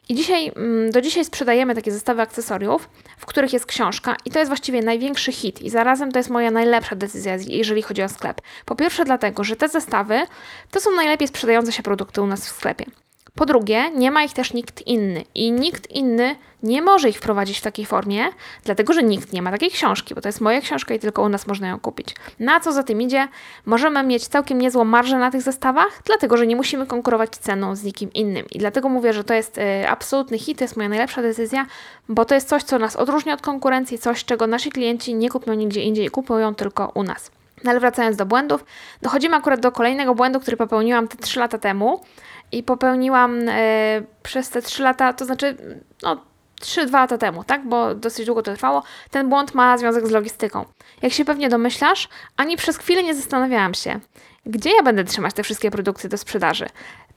I 0.08 0.14
dzisiaj, 0.14 0.52
mm, 0.56 0.90
do 0.90 1.00
dzisiaj 1.00 1.24
sprzedajemy 1.24 1.74
takie 1.74 1.92
zestawy 1.92 2.22
akcesoriów, 2.22 2.88
w 3.18 3.26
których 3.26 3.52
jest 3.52 3.66
książka 3.66 4.16
i 4.24 4.30
to 4.30 4.38
jest 4.38 4.50
właściwie 4.50 4.82
największy 4.82 5.32
hit 5.32 5.62
i 5.62 5.70
zarazem 5.70 6.12
to 6.12 6.18
jest 6.18 6.30
moja 6.30 6.50
najlepsza 6.50 6.96
decyzja, 6.96 7.36
jeżeli 7.48 7.82
chodzi 7.82 8.02
o 8.02 8.08
sklep. 8.08 8.40
Po 8.64 8.76
pierwsze 8.76 9.04
dlatego, 9.04 9.44
że 9.44 9.56
te 9.56 9.68
zestawy 9.68 10.26
to 10.70 10.80
są 10.80 10.90
najlepiej 10.90 11.28
sprzedające 11.28 11.72
się 11.72 11.82
produkty 11.82 12.22
u 12.22 12.26
nas 12.26 12.46
w 12.46 12.56
sklepie. 12.56 12.84
Po 13.36 13.46
drugie, 13.46 13.90
nie 13.90 14.10
ma 14.10 14.22
ich 14.22 14.32
też 14.32 14.52
nikt 14.52 14.86
inny 14.86 15.24
i 15.34 15.52
nikt 15.52 15.90
inny 15.90 16.36
nie 16.62 16.82
może 16.82 17.08
ich 17.08 17.18
wprowadzić 17.18 17.58
w 17.58 17.62
takiej 17.62 17.86
formie, 17.86 18.24
dlatego 18.64 18.92
że 18.92 19.02
nikt 19.02 19.32
nie 19.32 19.42
ma 19.42 19.50
takiej 19.50 19.70
książki, 19.70 20.14
bo 20.14 20.20
to 20.20 20.28
jest 20.28 20.40
moja 20.40 20.60
książka 20.60 20.94
i 20.94 20.98
tylko 20.98 21.22
u 21.22 21.28
nas 21.28 21.46
można 21.46 21.68
ją 21.68 21.80
kupić. 21.80 22.14
Na 22.40 22.60
co 22.60 22.72
za 22.72 22.82
tym 22.82 23.02
idzie? 23.02 23.28
Możemy 23.66 24.02
mieć 24.02 24.28
całkiem 24.28 24.60
niezłą 24.60 24.84
marżę 24.84 25.18
na 25.18 25.30
tych 25.30 25.42
zestawach, 25.42 26.02
dlatego 26.04 26.36
że 26.36 26.46
nie 26.46 26.56
musimy 26.56 26.86
konkurować 26.86 27.30
ceną 27.30 27.76
z 27.76 27.84
nikim 27.84 28.12
innym. 28.12 28.46
I 28.50 28.58
dlatego 28.58 28.88
mówię, 28.88 29.12
że 29.12 29.24
to 29.24 29.34
jest 29.34 29.58
y, 29.58 29.88
absolutny 29.88 30.38
hit, 30.38 30.58
to 30.58 30.64
jest 30.64 30.76
moja 30.76 30.88
najlepsza 30.88 31.22
decyzja, 31.22 31.66
bo 32.08 32.24
to 32.24 32.34
jest 32.34 32.48
coś, 32.48 32.62
co 32.62 32.78
nas 32.78 32.96
odróżnia 32.96 33.34
od 33.34 33.42
konkurencji, 33.42 33.98
coś, 33.98 34.24
czego 34.24 34.46
nasi 34.46 34.70
klienci 34.70 35.14
nie 35.14 35.30
kupią 35.30 35.54
nigdzie 35.54 35.82
indziej, 35.82 36.10
kupują 36.10 36.54
tylko 36.54 36.92
u 36.94 37.02
nas. 37.02 37.30
No 37.64 37.70
ale 37.70 37.80
wracając 37.80 38.16
do 38.16 38.26
błędów, 38.26 38.64
dochodzimy 39.02 39.36
akurat 39.36 39.60
do 39.60 39.72
kolejnego 39.72 40.14
błędu, 40.14 40.40
który 40.40 40.56
popełniłam 40.56 41.08
te 41.08 41.16
3 41.16 41.40
lata 41.40 41.58
temu 41.58 42.00
i 42.52 42.62
popełniłam 42.62 43.48
e, 43.48 44.02
przez 44.22 44.50
te 44.50 44.62
3 44.62 44.82
lata, 44.82 45.12
to 45.12 45.24
znaczy, 45.24 45.56
no 46.02 46.24
3-2 46.60 46.92
lata 46.92 47.18
temu, 47.18 47.44
tak? 47.44 47.68
Bo 47.68 47.94
dosyć 47.94 48.26
długo 48.26 48.42
to 48.42 48.54
trwało. 48.54 48.82
Ten 49.10 49.28
błąd 49.28 49.54
ma 49.54 49.78
związek 49.78 50.06
z 50.06 50.10
logistyką. 50.10 50.64
Jak 51.02 51.12
się 51.12 51.24
pewnie 51.24 51.48
domyślasz, 51.48 52.08
ani 52.36 52.56
przez 52.56 52.78
chwilę 52.78 53.02
nie 53.02 53.14
zastanawiałam 53.14 53.74
się, 53.74 54.00
gdzie 54.46 54.70
ja 54.76 54.82
będę 54.82 55.04
trzymać 55.04 55.34
te 55.34 55.42
wszystkie 55.42 55.70
produkty 55.70 56.08
do 56.08 56.18
sprzedaży. 56.18 56.66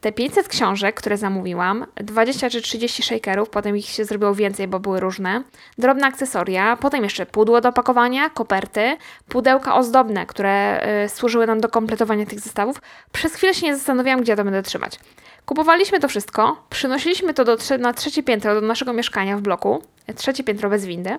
Te 0.01 0.11
500 0.11 0.47
książek, 0.47 0.95
które 0.95 1.17
zamówiłam, 1.17 1.85
20 1.95 2.49
czy 2.49 2.61
30 2.61 3.03
shakerów, 3.03 3.49
potem 3.49 3.77
ich 3.77 3.85
się 3.85 4.05
zrobiło 4.05 4.35
więcej, 4.35 4.67
bo 4.67 4.79
były 4.79 4.99
różne, 4.99 5.43
drobne 5.77 6.07
akcesoria, 6.07 6.77
potem 6.77 7.03
jeszcze 7.03 7.25
pudło 7.25 7.61
do 7.61 7.71
pakowania, 7.71 8.29
koperty, 8.29 8.97
pudełka 9.29 9.75
ozdobne, 9.75 10.25
które 10.25 10.81
y, 11.05 11.09
służyły 11.09 11.47
nam 11.47 11.61
do 11.61 11.69
kompletowania 11.69 12.25
tych 12.25 12.39
zestawów. 12.39 12.81
Przez 13.11 13.33
chwilę 13.33 13.53
się 13.53 13.65
nie 13.65 13.75
zastanawiałam, 13.75 14.21
gdzie 14.21 14.35
to 14.35 14.43
będę 14.43 14.63
trzymać. 14.63 14.99
Kupowaliśmy 15.45 15.99
to 15.99 16.07
wszystko, 16.07 16.63
przynosiliśmy 16.69 17.33
to 17.33 17.45
do, 17.45 17.57
na 17.79 17.93
trzecie 17.93 18.23
piętro 18.23 18.61
do 18.61 18.67
naszego 18.67 18.93
mieszkania 18.93 19.37
w 19.37 19.41
bloku, 19.41 19.83
trzecie 20.15 20.43
piętro 20.43 20.69
bez 20.69 20.85
windy 20.85 21.17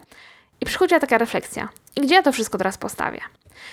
i 0.60 0.66
przychodziła 0.66 1.00
taka 1.00 1.18
refleksja. 1.18 1.68
I 1.96 2.00
gdzie 2.00 2.14
ja 2.14 2.22
to 2.22 2.32
wszystko 2.32 2.58
teraz 2.58 2.78
postawię? 2.78 3.20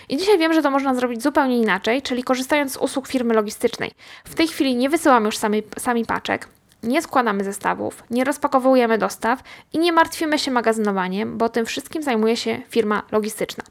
I 0.09 0.17
dzisiaj 0.17 0.37
wiem, 0.37 0.53
że 0.53 0.61
to 0.61 0.71
można 0.71 0.95
zrobić 0.95 1.23
zupełnie 1.23 1.57
inaczej, 1.57 2.01
czyli 2.01 2.23
korzystając 2.23 2.73
z 2.73 2.77
usług 2.77 3.07
firmy 3.07 3.33
logistycznej. 3.33 3.91
W 4.23 4.35
tej 4.35 4.47
chwili 4.47 4.75
nie 4.75 4.89
wysyłamy 4.89 5.25
już 5.25 5.37
sami, 5.37 5.63
sami 5.77 6.05
paczek, 6.05 6.47
nie 6.83 7.01
składamy 7.01 7.43
zestawów, 7.43 8.03
nie 8.09 8.23
rozpakowujemy 8.23 8.97
dostaw 8.97 9.39
i 9.73 9.79
nie 9.79 9.91
martwimy 9.91 10.39
się 10.39 10.51
magazynowaniem, 10.51 11.37
bo 11.37 11.49
tym 11.49 11.65
wszystkim 11.65 12.03
zajmuje 12.03 12.37
się 12.37 12.61
firma 12.69 13.03
logistyczna. 13.11 13.63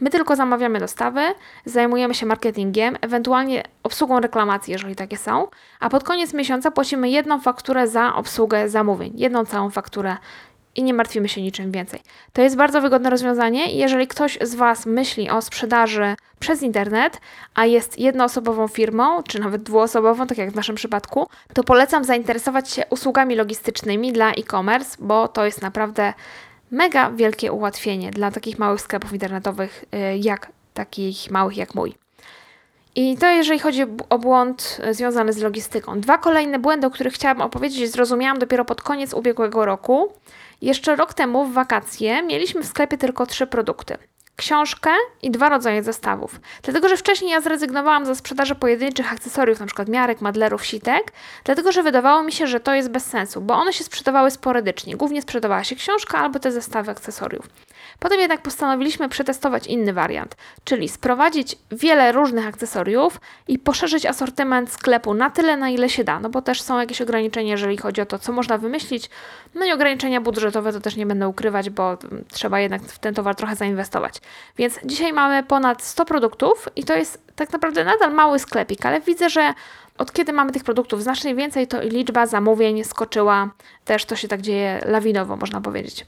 My 0.00 0.10
tylko 0.10 0.36
zamawiamy 0.36 0.80
dostawy, 0.80 1.20
zajmujemy 1.64 2.14
się 2.14 2.26
marketingiem, 2.26 2.96
ewentualnie 3.00 3.62
obsługą 3.82 4.20
reklamacji, 4.20 4.72
jeżeli 4.72 4.96
takie 4.96 5.16
są, 5.16 5.48
a 5.80 5.88
pod 5.88 6.04
koniec 6.04 6.34
miesiąca 6.34 6.70
płacimy 6.70 7.10
jedną 7.10 7.40
fakturę 7.40 7.88
za 7.88 8.14
obsługę 8.14 8.68
zamówień, 8.68 9.12
jedną 9.16 9.44
całą 9.44 9.70
fakturę 9.70 10.16
i 10.76 10.82
nie 10.82 10.94
martwimy 10.94 11.28
się 11.28 11.42
niczym 11.42 11.72
więcej. 11.72 12.00
To 12.32 12.42
jest 12.42 12.56
bardzo 12.56 12.80
wygodne 12.80 13.10
rozwiązanie. 13.10 13.72
Jeżeli 13.72 14.06
ktoś 14.06 14.38
z 14.40 14.54
Was 14.54 14.86
myśli 14.86 15.30
o 15.30 15.42
sprzedaży 15.42 16.14
przez 16.38 16.62
internet, 16.62 17.20
a 17.54 17.66
jest 17.66 17.98
jednoosobową 17.98 18.68
firmą, 18.68 19.22
czy 19.22 19.40
nawet 19.40 19.62
dwuosobową, 19.62 20.26
tak 20.26 20.38
jak 20.38 20.50
w 20.50 20.54
naszym 20.54 20.74
przypadku, 20.76 21.28
to 21.54 21.64
polecam 21.64 22.04
zainteresować 22.04 22.70
się 22.70 22.82
usługami 22.90 23.34
logistycznymi 23.34 24.12
dla 24.12 24.30
e-commerce, 24.30 24.96
bo 25.00 25.28
to 25.28 25.44
jest 25.44 25.62
naprawdę 25.62 26.14
mega 26.70 27.10
wielkie 27.10 27.52
ułatwienie 27.52 28.10
dla 28.10 28.30
takich 28.30 28.58
małych 28.58 28.80
sklepów 28.80 29.12
internetowych, 29.12 29.84
y, 29.94 30.18
jak 30.18 30.52
takich 30.74 31.30
małych 31.30 31.56
jak 31.56 31.74
mój. 31.74 32.01
I 32.94 33.16
to 33.16 33.30
jeżeli 33.30 33.58
chodzi 33.58 33.82
o 34.08 34.18
błąd 34.18 34.80
y, 34.88 34.94
związany 34.94 35.32
z 35.32 35.38
logistyką. 35.38 36.00
Dwa 36.00 36.18
kolejne 36.18 36.58
błędy, 36.58 36.86
o 36.86 36.90
których 36.90 37.14
chciałabym 37.14 37.42
opowiedzieć, 37.42 37.90
zrozumiałam 37.90 38.38
dopiero 38.38 38.64
pod 38.64 38.82
koniec 38.82 39.14
ubiegłego 39.14 39.64
roku. 39.64 40.12
Jeszcze 40.62 40.96
rok 40.96 41.14
temu 41.14 41.44
w 41.44 41.52
wakacje 41.52 42.22
mieliśmy 42.22 42.62
w 42.62 42.66
sklepie 42.66 42.98
tylko 42.98 43.26
trzy 43.26 43.46
produkty 43.46 43.98
książkę 44.42 44.90
i 45.22 45.30
dwa 45.30 45.48
rodzaje 45.48 45.82
zestawów. 45.82 46.40
Dlatego, 46.62 46.88
że 46.88 46.96
wcześniej 46.96 47.30
ja 47.30 47.40
zrezygnowałam 47.40 48.06
ze 48.06 48.14
sprzedaży 48.14 48.54
pojedynczych 48.54 49.12
akcesoriów, 49.12 49.60
np. 49.60 49.84
miarek, 49.88 50.20
madlerów, 50.20 50.66
sitek, 50.66 51.12
dlatego, 51.44 51.72
że 51.72 51.82
wydawało 51.82 52.22
mi 52.22 52.32
się, 52.32 52.46
że 52.46 52.60
to 52.60 52.74
jest 52.74 52.90
bez 52.90 53.06
sensu, 53.06 53.40
bo 53.40 53.54
one 53.54 53.72
się 53.72 53.84
sprzedawały 53.84 54.30
sporadycznie. 54.30 54.96
Głównie 54.96 55.22
sprzedawała 55.22 55.64
się 55.64 55.76
książka 55.76 56.18
albo 56.18 56.38
te 56.38 56.52
zestawy 56.52 56.90
akcesoriów. 56.90 57.48
Potem 57.98 58.20
jednak 58.20 58.42
postanowiliśmy 58.42 59.08
przetestować 59.08 59.66
inny 59.66 59.92
wariant, 59.92 60.36
czyli 60.64 60.88
sprowadzić 60.88 61.56
wiele 61.72 62.12
różnych 62.12 62.46
akcesoriów 62.46 63.20
i 63.48 63.58
poszerzyć 63.58 64.06
asortyment 64.06 64.72
sklepu 64.72 65.14
na 65.14 65.30
tyle, 65.30 65.56
na 65.56 65.68
ile 65.68 65.88
się 65.88 66.04
da, 66.04 66.20
no 66.20 66.28
bo 66.28 66.42
też 66.42 66.62
są 66.62 66.80
jakieś 66.80 67.02
ograniczenia, 67.02 67.50
jeżeli 67.50 67.76
chodzi 67.76 68.00
o 68.00 68.06
to, 68.06 68.18
co 68.18 68.32
można 68.32 68.58
wymyślić, 68.58 69.10
no 69.54 69.64
i 69.64 69.72
ograniczenia 69.72 70.20
budżetowe 70.20 70.72
to 70.72 70.80
też 70.80 70.96
nie 70.96 71.06
będę 71.06 71.28
ukrywać, 71.28 71.70
bo 71.70 71.98
trzeba 72.32 72.60
jednak 72.60 72.82
w 72.82 72.98
ten 72.98 73.14
towar 73.14 73.34
trochę 73.34 73.56
zainwestować. 73.56 74.14
Więc 74.56 74.78
dzisiaj 74.84 75.12
mamy 75.12 75.42
ponad 75.42 75.82
100 75.82 76.04
produktów 76.04 76.68
i 76.76 76.84
to 76.84 76.94
jest 76.94 77.22
tak 77.36 77.52
naprawdę 77.52 77.84
nadal 77.84 78.14
mały 78.14 78.38
sklepik, 78.38 78.86
ale 78.86 79.00
widzę, 79.00 79.30
że 79.30 79.54
od 79.98 80.12
kiedy 80.12 80.32
mamy 80.32 80.52
tych 80.52 80.64
produktów 80.64 81.02
znacznie 81.02 81.34
więcej, 81.34 81.66
to 81.66 81.82
i 81.82 81.90
liczba 81.90 82.26
zamówień 82.26 82.84
skoczyła, 82.84 83.50
też 83.84 84.04
to 84.04 84.16
się 84.16 84.28
tak 84.28 84.40
dzieje 84.40 84.80
lawinowo, 84.86 85.36
można 85.36 85.60
powiedzieć. 85.60 86.06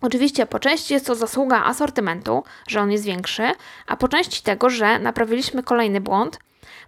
Oczywiście 0.00 0.46
po 0.46 0.58
części 0.58 0.94
jest 0.94 1.06
to 1.06 1.14
zasługa 1.14 1.64
asortymentu, 1.64 2.44
że 2.68 2.80
on 2.80 2.90
jest 2.90 3.04
większy, 3.04 3.42
a 3.86 3.96
po 3.96 4.08
części 4.08 4.42
tego, 4.42 4.70
że 4.70 4.98
naprawiliśmy 4.98 5.62
kolejny 5.62 6.00
błąd. 6.00 6.38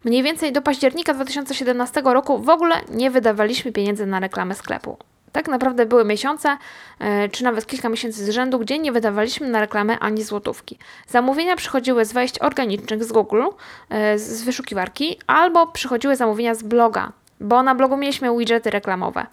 Mniej 0.05 0.23
więcej 0.23 0.53
do 0.53 0.63
października 0.63 1.15
2017 1.15 2.03
roku 2.05 2.39
w 2.39 2.49
ogóle 2.49 2.81
nie 2.89 3.11
wydawaliśmy 3.11 3.73
pieniędzy 3.73 4.07
na 4.07 4.21
reklamę 4.21 4.55
sklepu. 4.55 4.99
Tak 5.35 5.49
naprawdę 5.49 5.87
były 5.87 6.05
miesiące, 6.05 6.57
e, 6.99 7.29
czy 7.29 7.45
nawet 7.45 7.67
kilka 7.67 7.89
miesięcy 7.89 8.25
z 8.25 8.31
rzędu, 8.31 8.59
gdzie 8.59 8.79
nie 8.79 8.93
wydawaliśmy 8.93 9.49
na 9.49 9.61
reklamę 9.61 9.99
ani 9.99 10.23
złotówki. 10.23 10.79
Zamówienia 11.09 11.57
przychodziły 11.57 12.05
z 12.05 12.13
wejść 12.13 12.39
organicznych 12.39 13.05
z 13.05 13.13
Google, 13.13 13.43
e, 13.91 14.19
z 14.19 14.43
wyszukiwarki, 14.43 15.19
albo 15.27 15.67
przychodziły 15.67 16.17
zamówienia 16.17 16.55
z 16.55 16.63
bloga, 16.63 17.13
bo 17.41 17.63
na 17.63 17.75
blogu 17.75 17.97
mieliśmy 17.97 18.39
widgety 18.39 18.71
reklamowe. 18.71 19.27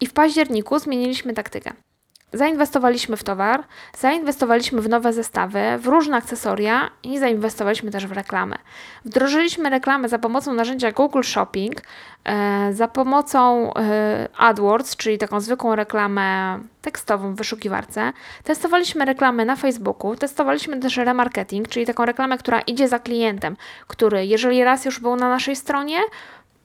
I 0.00 0.06
w 0.06 0.12
październiku 0.12 0.78
zmieniliśmy 0.78 1.34
taktykę. 1.34 1.72
Zainwestowaliśmy 2.32 3.16
w 3.16 3.24
towar, 3.24 3.64
zainwestowaliśmy 3.98 4.82
w 4.82 4.88
nowe 4.88 5.12
zestawy, 5.12 5.60
w 5.78 5.86
różne 5.86 6.16
akcesoria 6.16 6.90
i 7.02 7.18
zainwestowaliśmy 7.18 7.90
też 7.90 8.06
w 8.06 8.12
reklamę. 8.12 8.56
Wdrożyliśmy 9.04 9.70
reklamę 9.70 10.08
za 10.08 10.18
pomocą 10.18 10.54
narzędzia 10.54 10.92
Google 10.92 11.22
Shopping, 11.22 11.74
e, 12.24 12.72
za 12.72 12.88
pomocą 12.88 13.72
e, 13.74 14.28
AdWords, 14.36 14.96
czyli 14.96 15.18
taką 15.18 15.40
zwykłą 15.40 15.74
reklamę 15.74 16.58
tekstową 16.82 17.34
w 17.34 17.36
wyszukiwarce. 17.36 18.12
Testowaliśmy 18.44 19.04
reklamę 19.04 19.44
na 19.44 19.56
Facebooku, 19.56 20.16
testowaliśmy 20.16 20.80
też 20.80 20.96
remarketing, 20.96 21.68
czyli 21.68 21.86
taką 21.86 22.04
reklamę, 22.04 22.38
która 22.38 22.60
idzie 22.60 22.88
za 22.88 22.98
klientem, 22.98 23.56
który 23.86 24.26
jeżeli 24.26 24.64
raz 24.64 24.84
już 24.84 25.00
był 25.00 25.16
na 25.16 25.28
naszej 25.28 25.56
stronie, 25.56 25.98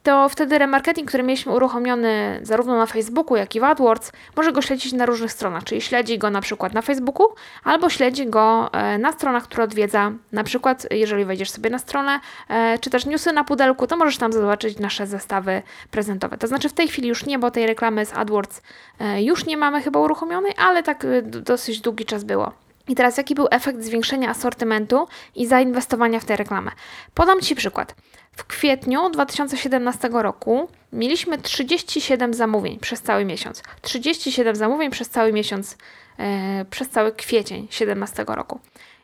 to 0.04 0.28
wtedy 0.28 0.58
remarketing, 0.58 1.08
który 1.08 1.22
mieliśmy 1.22 1.52
uruchomiony 1.52 2.40
zarówno 2.42 2.76
na 2.76 2.86
Facebooku, 2.86 3.36
jak 3.36 3.54
i 3.54 3.60
w 3.60 3.64
AdWords, 3.64 4.12
może 4.36 4.52
go 4.52 4.62
śledzić 4.62 4.92
na 4.92 5.06
różnych 5.06 5.32
stronach, 5.32 5.64
czyli 5.64 5.80
śledzi 5.80 6.18
go 6.18 6.30
na 6.30 6.40
przykład 6.40 6.74
na 6.74 6.82
Facebooku, 6.82 7.26
albo 7.64 7.90
śledzi 7.90 8.26
go 8.26 8.72
e, 8.72 8.98
na 8.98 9.12
stronach, 9.12 9.42
które 9.42 9.64
odwiedza. 9.64 10.12
Na 10.32 10.44
przykład, 10.44 10.86
jeżeli 10.90 11.24
wejdziesz 11.24 11.50
sobie 11.50 11.70
na 11.70 11.78
stronę, 11.78 12.20
e, 12.48 12.78
czy 12.78 12.90
też 12.90 13.06
newsy 13.06 13.32
na 13.32 13.44
pudelku, 13.44 13.86
to 13.86 13.96
możesz 13.96 14.18
tam 14.18 14.32
zobaczyć 14.32 14.78
nasze 14.78 15.06
zestawy 15.06 15.62
prezentowe. 15.90 16.38
To 16.38 16.46
znaczy 16.46 16.68
w 16.68 16.72
tej 16.72 16.88
chwili 16.88 17.08
już 17.08 17.26
nie, 17.26 17.38
bo 17.38 17.50
tej 17.50 17.66
reklamy 17.66 18.06
z 18.06 18.12
AdWords 18.12 18.62
e, 19.00 19.22
już 19.22 19.46
nie 19.46 19.56
mamy 19.56 19.82
chyba 19.82 20.00
uruchomionej, 20.00 20.52
ale 20.56 20.82
tak 20.82 21.06
dosyć 21.22 21.80
długi 21.80 22.04
czas 22.04 22.24
było. 22.24 22.63
I 22.88 22.94
teraz 22.94 23.16
jaki 23.16 23.34
był 23.34 23.46
efekt 23.50 23.82
zwiększenia 23.82 24.30
asortymentu 24.30 25.08
i 25.34 25.46
zainwestowania 25.46 26.20
w 26.20 26.24
tę 26.24 26.36
reklamę? 26.36 26.70
Podam 27.14 27.40
Ci 27.40 27.54
przykład. 27.54 27.94
W 28.36 28.44
kwietniu 28.44 29.10
2017 29.10 30.08
roku 30.12 30.68
mieliśmy 30.92 31.38
37 31.38 32.34
zamówień 32.34 32.78
przez 32.78 33.02
cały 33.02 33.24
miesiąc. 33.24 33.62
37 33.82 34.56
zamówień 34.56 34.90
przez 34.90 35.08
cały 35.08 35.32
miesiąc, 35.32 35.76
e, 36.18 36.64
przez 36.70 36.88
cały 36.88 37.12
kwiecień 37.12 37.62
2017 37.62 38.24
roku. 38.34 38.60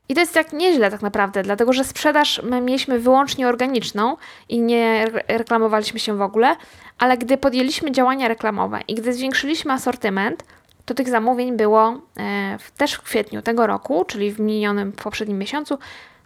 I 0.09 0.15
to 0.15 0.21
jest 0.21 0.35
tak 0.35 0.53
nieźle 0.53 0.91
tak 0.91 1.03
naprawdę, 1.03 1.43
dlatego 1.43 1.73
że 1.73 1.85
sprzedaż 1.85 2.43
my 2.43 2.61
mieliśmy 2.61 2.99
wyłącznie 2.99 3.49
organiczną 3.49 4.17
i 4.49 4.61
nie 4.61 5.07
reklamowaliśmy 5.29 6.01
się 6.01 6.17
w 6.17 6.23
ogóle, 6.23 6.57
ale 6.99 7.19
gdy 7.19 7.37
podjęliśmy 7.37 7.93
działania 7.93 8.29
reklamowe 8.29 8.81
i 8.89 8.95
gdy 8.95 9.13
zwiększyliśmy 9.13 9.73
asortyment, 9.73 10.45
to 10.91 10.95
tych 10.95 11.09
zamówień 11.09 11.57
było 11.57 12.01
e, 12.19 12.59
też 12.77 12.93
w 12.93 13.03
kwietniu 13.03 13.43
tego 13.43 13.67
roku, 13.67 14.05
czyli 14.05 14.33
w 14.33 14.41
minionym, 14.41 14.93
w 14.93 14.97
poprzednim 14.97 15.39
miesiącu, 15.39 15.79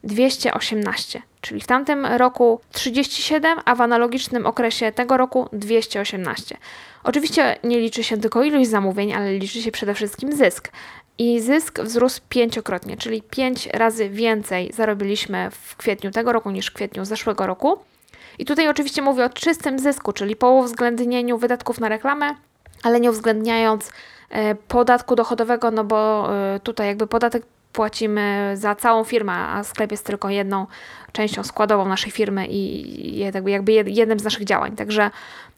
218, 0.05 1.23
czyli 1.41 1.61
w 1.61 1.67
tamtym 1.67 2.07
roku 2.07 2.61
37, 2.73 3.59
a 3.65 3.75
w 3.75 3.81
analogicznym 3.81 4.47
okresie 4.47 4.93
tego 4.93 5.17
roku 5.17 5.49
218. 5.53 6.57
Oczywiście 7.03 7.57
nie 7.65 7.81
liczy 7.81 8.05
się 8.05 8.17
tylko 8.17 8.43
ilość 8.43 8.71
zamówień, 8.71 9.13
ale 9.13 9.39
liczy 9.39 9.63
się 9.63 9.71
przede 9.71 9.95
wszystkim 9.95 10.33
zysk. 10.33 10.69
I 11.19 11.41
zysk 11.41 11.81
wzrósł 11.81 12.21
pięciokrotnie, 12.29 12.97
czyli 12.97 13.23
pięć 13.23 13.67
razy 13.67 14.09
więcej 14.09 14.71
zarobiliśmy 14.73 15.51
w 15.51 15.77
kwietniu 15.77 16.11
tego 16.11 16.33
roku 16.33 16.51
niż 16.51 16.67
w 16.67 16.75
kwietniu 16.75 17.05
zeszłego 17.05 17.47
roku. 17.47 17.79
I 18.39 18.45
tutaj 18.45 18.69
oczywiście 18.69 19.03
mówię 19.03 19.25
o 19.25 19.29
czystym 19.29 19.79
zysku, 19.79 20.13
czyli 20.13 20.37
po 20.37 20.51
uwzględnieniu 20.51 21.39
wydatków 21.39 21.81
na 21.81 21.89
reklamę, 21.89 22.35
ale 22.83 23.01
nie 23.01 23.11
uwzględniając 23.11 23.91
podatku 24.69 25.17
dochodowego, 25.17 25.71
no 25.71 25.85
bo 25.85 26.29
e, 26.35 26.61
tutaj 26.61 26.87
jakby 26.87 27.07
podatek 27.07 27.43
płacimy 27.75 28.53
za 28.55 28.75
całą 28.75 29.05
firmę, 29.05 29.33
a 29.33 29.65
sklep 29.65 29.91
jest 29.91 30.07
tylko 30.07 30.31
jedną 30.31 30.67
częścią 31.13 31.43
składową 31.43 31.89
naszej 31.89 32.13
firmy 32.13 32.47
i 32.47 33.19
jakby 33.47 33.73
jednym 33.73 34.19
z 34.19 34.25
naszych 34.25 34.45
działań. 34.45 34.77
Także, 34.77 35.11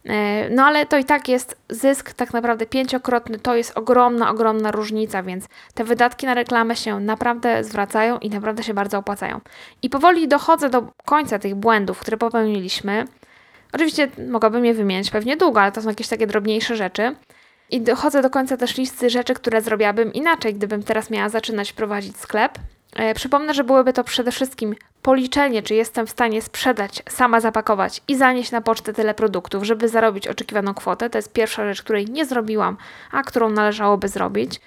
e, 0.05 0.51
no 0.51 0.65
ale 0.65 0.87
to 0.87 0.99
i 0.99 1.05
tak 1.05 1.29
jest 1.29 1.57
zysk 1.69 2.13
tak 2.13 2.33
naprawdę 2.33 2.67
pięciokrotny, 2.67 3.39
to 3.39 3.57
jest 3.57 3.79
ogromna, 3.79 4.31
ogromna 4.31 4.71
różnica, 4.71 5.23
więc 5.23 5.49
te 5.75 5.85
wydatki 5.85 6.27
na 6.27 6.35
reklamę 6.35 6.76
się 6.76 7.00
naprawdę 7.00 7.65
zwracają 7.65 8.19
i 8.19 8.31
naprawdę 8.31 8.63
się 8.63 8.75
bardzo 8.75 8.99
opłacają. 8.99 9.41
I 9.83 9.91
powoli 9.91 10.29
dochodzę 10.29 10.71
do 10.71 10.83
końca 11.05 11.39
tych 11.39 11.55
błędów, 11.55 11.99
które 11.99 12.17
popełniliśmy. 12.17 13.05
Oczywiście 13.73 14.09
mogłabym 14.31 14.65
je 14.65 14.75
wymienić 14.75 15.11
pewnie 15.11 15.37
długo, 15.37 15.61
ale 15.61 15.73
to 15.73 15.83
są 15.83 15.89
jakieś 15.89 16.09
takie 16.09 16.26
drobniejsze 16.26 16.76
rzeczy. 16.76 17.17
I 17.71 17.81
dochodzę 17.81 18.23
do 18.23 18.31
końca 18.31 18.57
też 18.57 18.76
listy 18.76 19.11
rzeczy, 19.11 19.35
które 19.35 19.63
zrobiłabym 19.63 20.13
inaczej, 20.13 20.55
gdybym 20.55 20.83
teraz 20.83 21.11
miała 21.11 21.29
zaczynać 21.29 21.73
prowadzić 21.73 22.17
sklep. 22.17 22.59
E, 22.97 23.15
przypomnę, 23.15 23.55
że 23.55 23.65
byłyby 23.65 23.93
to 23.93 24.05
przede 24.05 24.33
wszystkim 24.33 24.75
policzenie, 25.02 25.63
czy 25.63 25.75
jestem 25.75 26.07
w 26.07 26.11
stanie 26.11 26.43
sprzedać, 26.43 27.02
sama 27.09 27.41
zapakować 27.41 28.02
i 28.09 28.17
zanieść 28.17 28.50
na 28.50 28.61
pocztę 28.61 28.93
tyle 28.93 29.15
produktów, 29.15 29.65
żeby 29.65 29.89
zarobić 29.89 30.29
oczekiwaną 30.29 30.75
kwotę. 30.75 31.11
To 31.11 31.19
jest 31.19 31.33
pierwsza 31.33 31.65
rzecz, 31.65 31.83
której 31.83 32.07
nie 32.07 32.26
zrobiłam, 32.26 32.76
a 33.13 33.23
którą 33.23 33.50
należałoby 33.50 34.09
zrobić. 34.09 34.61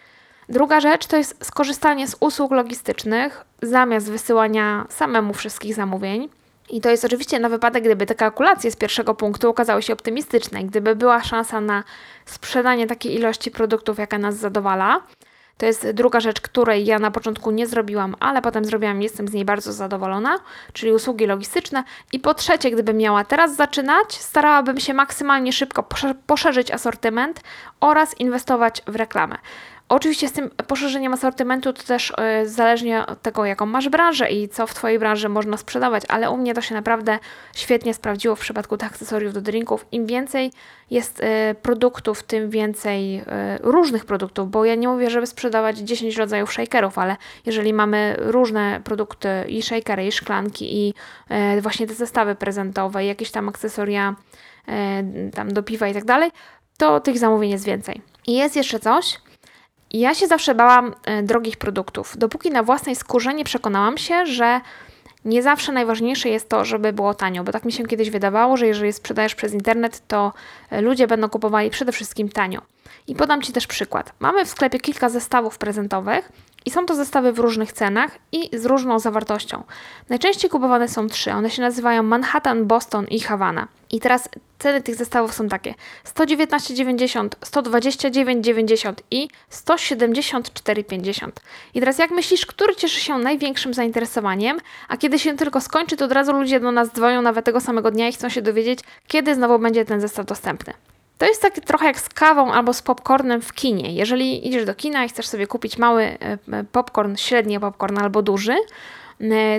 Druga 0.50 0.80
rzecz 0.80 1.08
to 1.08 1.18
jest 1.18 1.46
skorzystanie 1.46 2.08
z 2.08 2.16
usług 2.20 2.52
logistycznych 2.52 3.46
zamiast 3.62 4.12
wysyłania 4.12 4.86
samemu 4.90 5.34
wszystkich 5.34 5.76
zamówień. 5.76 6.30
I 6.70 6.82
to 6.82 6.90
jest 6.90 7.06
oczywiście 7.06 7.40
na 7.40 7.50
wypadek, 7.50 7.84
gdyby 7.84 8.06
te 8.06 8.16
kalkulacje 8.16 8.72
z 8.72 8.76
pierwszego 8.76 9.16
punktu 9.16 9.50
okazały 9.50 9.82
się 9.82 9.94
optymistyczne, 9.94 10.64
gdyby 10.64 10.96
była 10.96 11.24
szansa 11.24 11.62
na 11.62 11.84
sprzedanie 12.26 12.88
takiej 12.88 13.16
ilości 13.16 13.52
produktów, 13.52 13.98
jaka 13.98 14.18
nas 14.18 14.36
zadowala. 14.36 15.02
To 15.58 15.66
jest 15.66 15.90
druga 15.92 16.20
rzecz, 16.20 16.42
której 16.42 16.86
ja 16.86 17.00
na 17.00 17.12
początku 17.12 17.52
nie 17.52 17.68
zrobiłam, 17.68 18.16
ale 18.20 18.42
potem 18.42 18.66
zrobiłam, 18.66 19.02
jestem 19.02 19.28
z 19.28 19.34
niej 19.34 19.46
bardzo 19.46 19.74
zadowolona, 19.74 20.40
czyli 20.74 20.92
usługi 20.92 21.26
logistyczne. 21.26 21.84
I 22.14 22.20
po 22.20 22.34
trzecie, 22.34 22.72
gdybym 22.72 22.98
miała 22.98 23.24
teraz 23.24 23.56
zaczynać, 23.56 24.14
starałabym 24.14 24.80
się 24.80 24.94
maksymalnie 24.94 25.54
szybko 25.54 25.84
poszerzyć 26.28 26.72
asortyment 26.72 27.42
oraz 27.80 28.20
inwestować 28.20 28.82
w 28.88 28.96
reklamę. 28.96 29.38
Oczywiście 29.90 30.28
z 30.28 30.32
tym 30.32 30.50
poszerzeniem 30.68 31.14
asortymentu 31.14 31.74
to 31.74 31.84
też 31.84 32.14
yy, 32.18 32.50
zależnie 32.50 33.06
od 33.06 33.22
tego, 33.22 33.46
jaką 33.46 33.66
masz 33.66 33.90
branżę 33.90 34.30
i 34.30 34.50
co 34.50 34.68
w 34.68 34.74
Twojej 34.74 35.00
branży 35.00 35.30
można 35.30 35.58
sprzedawać, 35.58 36.04
ale 36.08 36.30
u 36.32 36.38
mnie 36.38 36.54
to 36.54 36.62
się 36.62 36.76
naprawdę 36.76 37.20
świetnie 37.56 37.94
sprawdziło 37.94 38.36
w 38.36 38.40
przypadku 38.40 38.78
tych 38.78 38.88
akcesoriów 38.88 39.34
do 39.34 39.42
drinków. 39.42 39.86
Im 39.92 40.06
więcej 40.06 40.52
jest 40.92 41.20
yy, 41.20 41.56
produktów, 41.56 42.24
tym 42.24 42.50
więcej 42.50 43.14
yy, 43.14 43.24
różnych 43.62 44.06
produktów, 44.06 44.52
bo 44.52 44.66
ja 44.66 44.76
nie 44.76 44.88
mówię, 44.88 45.10
żeby 45.10 45.28
sprzedawać 45.28 45.78
10 45.78 46.18
rodzajów 46.18 46.54
shakerów, 46.54 46.98
ale 46.98 47.18
jeżeli 47.46 47.74
mamy 47.74 48.16
różne 48.18 48.82
produkty 48.84 49.30
i 49.48 49.62
shakery, 49.62 50.08
i 50.08 50.12
szklanki, 50.12 50.78
i 50.78 50.94
właśnie 51.62 51.88
te 51.88 51.94
zestawy 51.94 52.36
prezentowe, 52.36 53.06
jakieś 53.06 53.32
tam 53.32 53.50
akcesoria 53.50 54.16
tam 55.34 55.54
do 55.54 55.64
piwa 55.64 55.88
i 55.88 55.94
tak 55.94 56.06
dalej, 56.06 56.32
to 56.78 57.00
tych 57.00 57.18
zamówień 57.18 57.52
jest 57.52 57.66
więcej. 57.66 58.02
I 58.28 58.36
jest 58.36 58.56
jeszcze 58.56 58.80
coś, 58.80 59.18
ja 59.92 60.14
się 60.14 60.28
zawsze 60.28 60.56
bałam 60.56 60.96
e, 61.06 61.24
drogich 61.24 61.58
produktów, 61.58 62.18
dopóki 62.18 62.52
na 62.52 62.64
własnej 62.64 62.96
skórze 62.96 63.34
nie 63.34 63.44
przekonałam 63.44 63.98
się, 63.98 64.26
że 64.26 64.62
nie 65.26 65.44
zawsze 65.44 65.72
najważniejsze 65.72 66.30
jest 66.30 66.50
to, 66.50 66.66
żeby 66.66 66.94
było 66.94 67.14
tanio, 67.14 67.44
bo 67.44 67.52
tak 67.52 67.66
mi 67.66 67.72
się 67.72 67.84
kiedyś 67.84 68.10
wydawało, 68.10 68.58
że 68.58 68.68
jeżeli 68.68 68.94
sprzedajesz 68.94 69.36
przez 69.36 69.54
internet, 69.54 70.08
to 70.08 70.34
e, 70.70 70.82
ludzie 70.82 71.08
będą 71.08 71.30
kupowali 71.30 71.70
przede 71.70 71.92
wszystkim 71.92 72.30
tanio. 72.30 72.62
I 73.08 73.16
podam 73.16 73.42
Ci 73.42 73.54
też 73.54 73.68
przykład. 73.68 74.14
Mamy 74.20 74.46
w 74.46 74.50
sklepie 74.50 74.80
kilka 74.80 75.10
zestawów 75.10 75.58
prezentowych 75.58 76.32
i 76.66 76.72
są 76.72 76.86
to 76.86 76.96
zestawy 76.96 77.34
w 77.34 77.40
różnych 77.40 77.74
cenach 77.74 78.12
i 78.32 78.50
z 78.60 78.66
różną 78.66 79.00
zawartością. 79.00 79.64
Najczęściej 80.10 80.50
kupowane 80.50 80.88
są 80.88 81.08
trzy. 81.08 81.32
One 81.32 81.50
się 81.50 81.62
nazywają 81.62 82.04
Manhattan, 82.04 82.66
Boston 82.66 83.06
i 83.08 83.20
Havana. 83.20 83.68
I 83.92 84.00
teraz 84.00 84.30
ceny 84.60 84.82
tych 84.82 84.96
zestawów 84.96 85.34
są 85.34 85.48
takie: 85.48 85.74
119,90, 86.16 87.30
129,90 87.30 88.94
i 89.12 89.28
174,50. 89.52 91.30
I 91.74 91.80
teraz 91.80 91.98
jak 91.98 92.12
myślisz, 92.12 92.46
który 92.46 92.76
cieszy 92.76 93.00
się 93.00 93.18
największym 93.18 93.74
zainteresowaniem, 93.74 94.58
a 94.88 94.98
kiedy 94.98 95.20
się 95.20 95.38
tylko 95.38 95.62
skończy, 95.62 95.98
to 95.98 96.06
od 96.06 96.12
razu 96.12 96.34
ludzie 96.34 96.60
do 96.60 96.72
nas 96.72 96.92
dzwonią 96.94 97.22
nawet 97.22 97.46
tego 97.46 97.62
samego 97.62 97.92
dnia 97.92 98.08
i 98.08 98.14
chcą 98.14 98.30
się 98.30 98.42
dowiedzieć, 98.42 98.80
kiedy 99.08 99.36
znowu 99.36 99.60
będzie 99.60 99.86
ten 99.86 100.02
zestaw 100.02 100.26
dostępny. 100.26 100.74
To 101.20 101.26
jest 101.26 101.42
tak 101.42 101.54
trochę 101.54 101.86
jak 101.86 102.00
z 102.00 102.10
kawą 102.10 102.52
albo 102.52 102.74
z 102.74 102.82
popcornem 102.82 103.42
w 103.42 103.54
kinie. 103.54 103.94
Jeżeli 103.94 104.48
idziesz 104.48 104.66
do 104.66 104.76
kina 104.76 105.06
i 105.06 105.10
chcesz 105.10 105.28
sobie 105.28 105.48
kupić 105.48 105.78
mały 105.78 106.04
e, 106.04 106.18
e, 106.52 106.64
popcorn, 106.72 107.16
średni 107.16 107.60
popcorn 107.60 107.98
albo 107.98 108.22
duży, 108.22 108.56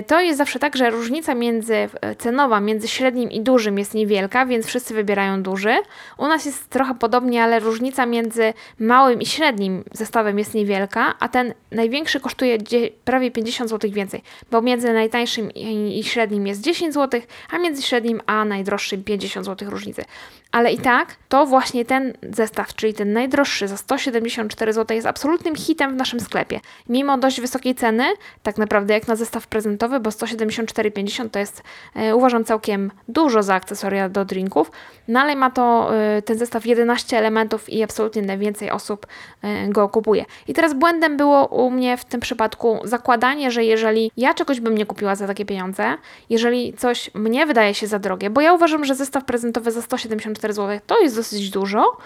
to 0.07 0.21
jest 0.21 0.37
zawsze 0.37 0.59
tak, 0.59 0.75
że 0.77 0.89
różnica 0.89 1.35
między 1.35 1.75
e, 1.75 2.15
cenowa 2.15 2.59
między 2.59 2.87
średnim 2.87 3.31
i 3.31 3.41
dużym 3.41 3.77
jest 3.77 3.93
niewielka, 3.93 4.45
więc 4.45 4.65
wszyscy 4.65 4.93
wybierają 4.93 5.43
duży. 5.43 5.75
U 6.17 6.27
nas 6.27 6.45
jest 6.45 6.69
trochę 6.69 6.95
podobnie, 6.95 7.43
ale 7.43 7.59
różnica 7.59 8.05
między 8.05 8.53
małym 8.79 9.21
i 9.21 9.25
średnim 9.25 9.83
zestawem 9.93 10.39
jest 10.39 10.53
niewielka, 10.53 11.15
a 11.19 11.29
ten 11.29 11.53
największy 11.71 12.19
kosztuje 12.19 12.57
prawie 13.05 13.31
50 13.31 13.69
zł 13.69 13.91
więcej, 13.91 14.21
bo 14.51 14.61
między 14.61 14.93
najtańszym 14.93 15.51
i 15.51 16.03
średnim 16.03 16.47
jest 16.47 16.61
10 16.61 16.93
zł, 16.93 17.21
a 17.51 17.57
między 17.57 17.81
średnim 17.81 18.21
a 18.25 18.45
najdroższym 18.45 19.03
50 19.03 19.45
zł 19.45 19.69
różnicy. 19.69 20.03
Ale 20.51 20.71
i 20.71 20.77
tak 20.77 21.15
to 21.29 21.45
właśnie 21.45 21.85
ten 21.85 22.13
zestaw, 22.31 22.75
czyli 22.75 22.93
ten 22.93 23.13
najdroższy 23.13 23.67
za 23.67 23.77
174 23.77 24.73
zł 24.73 24.95
jest 24.95 25.07
absolutnym 25.07 25.55
hitem 25.55 25.93
w 25.93 25.95
naszym 25.95 26.19
sklepie. 26.19 26.59
Mimo 26.89 27.17
dość 27.17 27.41
wysokiej 27.41 27.75
ceny, 27.75 28.05
tak 28.43 28.57
naprawdę 28.57 28.93
jak 28.93 29.07
na 29.07 29.15
zestaw 29.15 29.47
prezentowy, 29.51 29.99
bo 29.99 30.09
174,50 30.09 31.29
to 31.29 31.39
jest 31.39 31.63
e, 31.95 32.15
uważam 32.15 32.43
całkiem 32.43 32.91
dużo 33.07 33.43
za 33.43 33.55
akcesoria 33.55 34.09
do 34.09 34.25
drinków, 34.25 34.71
no 35.07 35.19
ale 35.19 35.35
ma 35.35 35.51
to 35.51 35.95
e, 35.95 36.21
ten 36.21 36.37
zestaw 36.37 36.65
11 36.65 37.17
elementów 37.17 37.69
i 37.69 37.83
absolutnie 37.83 38.21
najwięcej 38.21 38.71
osób 38.71 39.07
e, 39.41 39.67
go 39.67 39.89
kupuje. 39.89 40.25
I 40.47 40.53
teraz 40.53 40.73
błędem 40.73 41.17
było 41.17 41.45
u 41.45 41.71
mnie 41.71 41.97
w 41.97 42.05
tym 42.05 42.21
przypadku 42.21 42.79
zakładanie, 42.83 43.51
że 43.51 43.63
jeżeli 43.63 44.11
ja 44.17 44.33
czegoś 44.33 44.59
bym 44.59 44.77
nie 44.77 44.85
kupiła 44.85 45.15
za 45.15 45.27
takie 45.27 45.45
pieniądze, 45.45 45.93
jeżeli 46.29 46.73
coś 46.73 47.13
mnie 47.13 47.45
wydaje 47.45 47.73
się 47.73 47.87
za 47.87 47.99
drogie, 47.99 48.29
bo 48.29 48.41
ja 48.41 48.53
uważam, 48.53 48.85
że 48.85 48.95
zestaw 48.95 49.25
prezentowy 49.25 49.71
za 49.71 49.81
174 49.81 50.53
zł 50.53 50.79
to 50.87 50.99
jest 50.99 51.15
dosyć 51.15 51.49
dużo, 51.49 51.97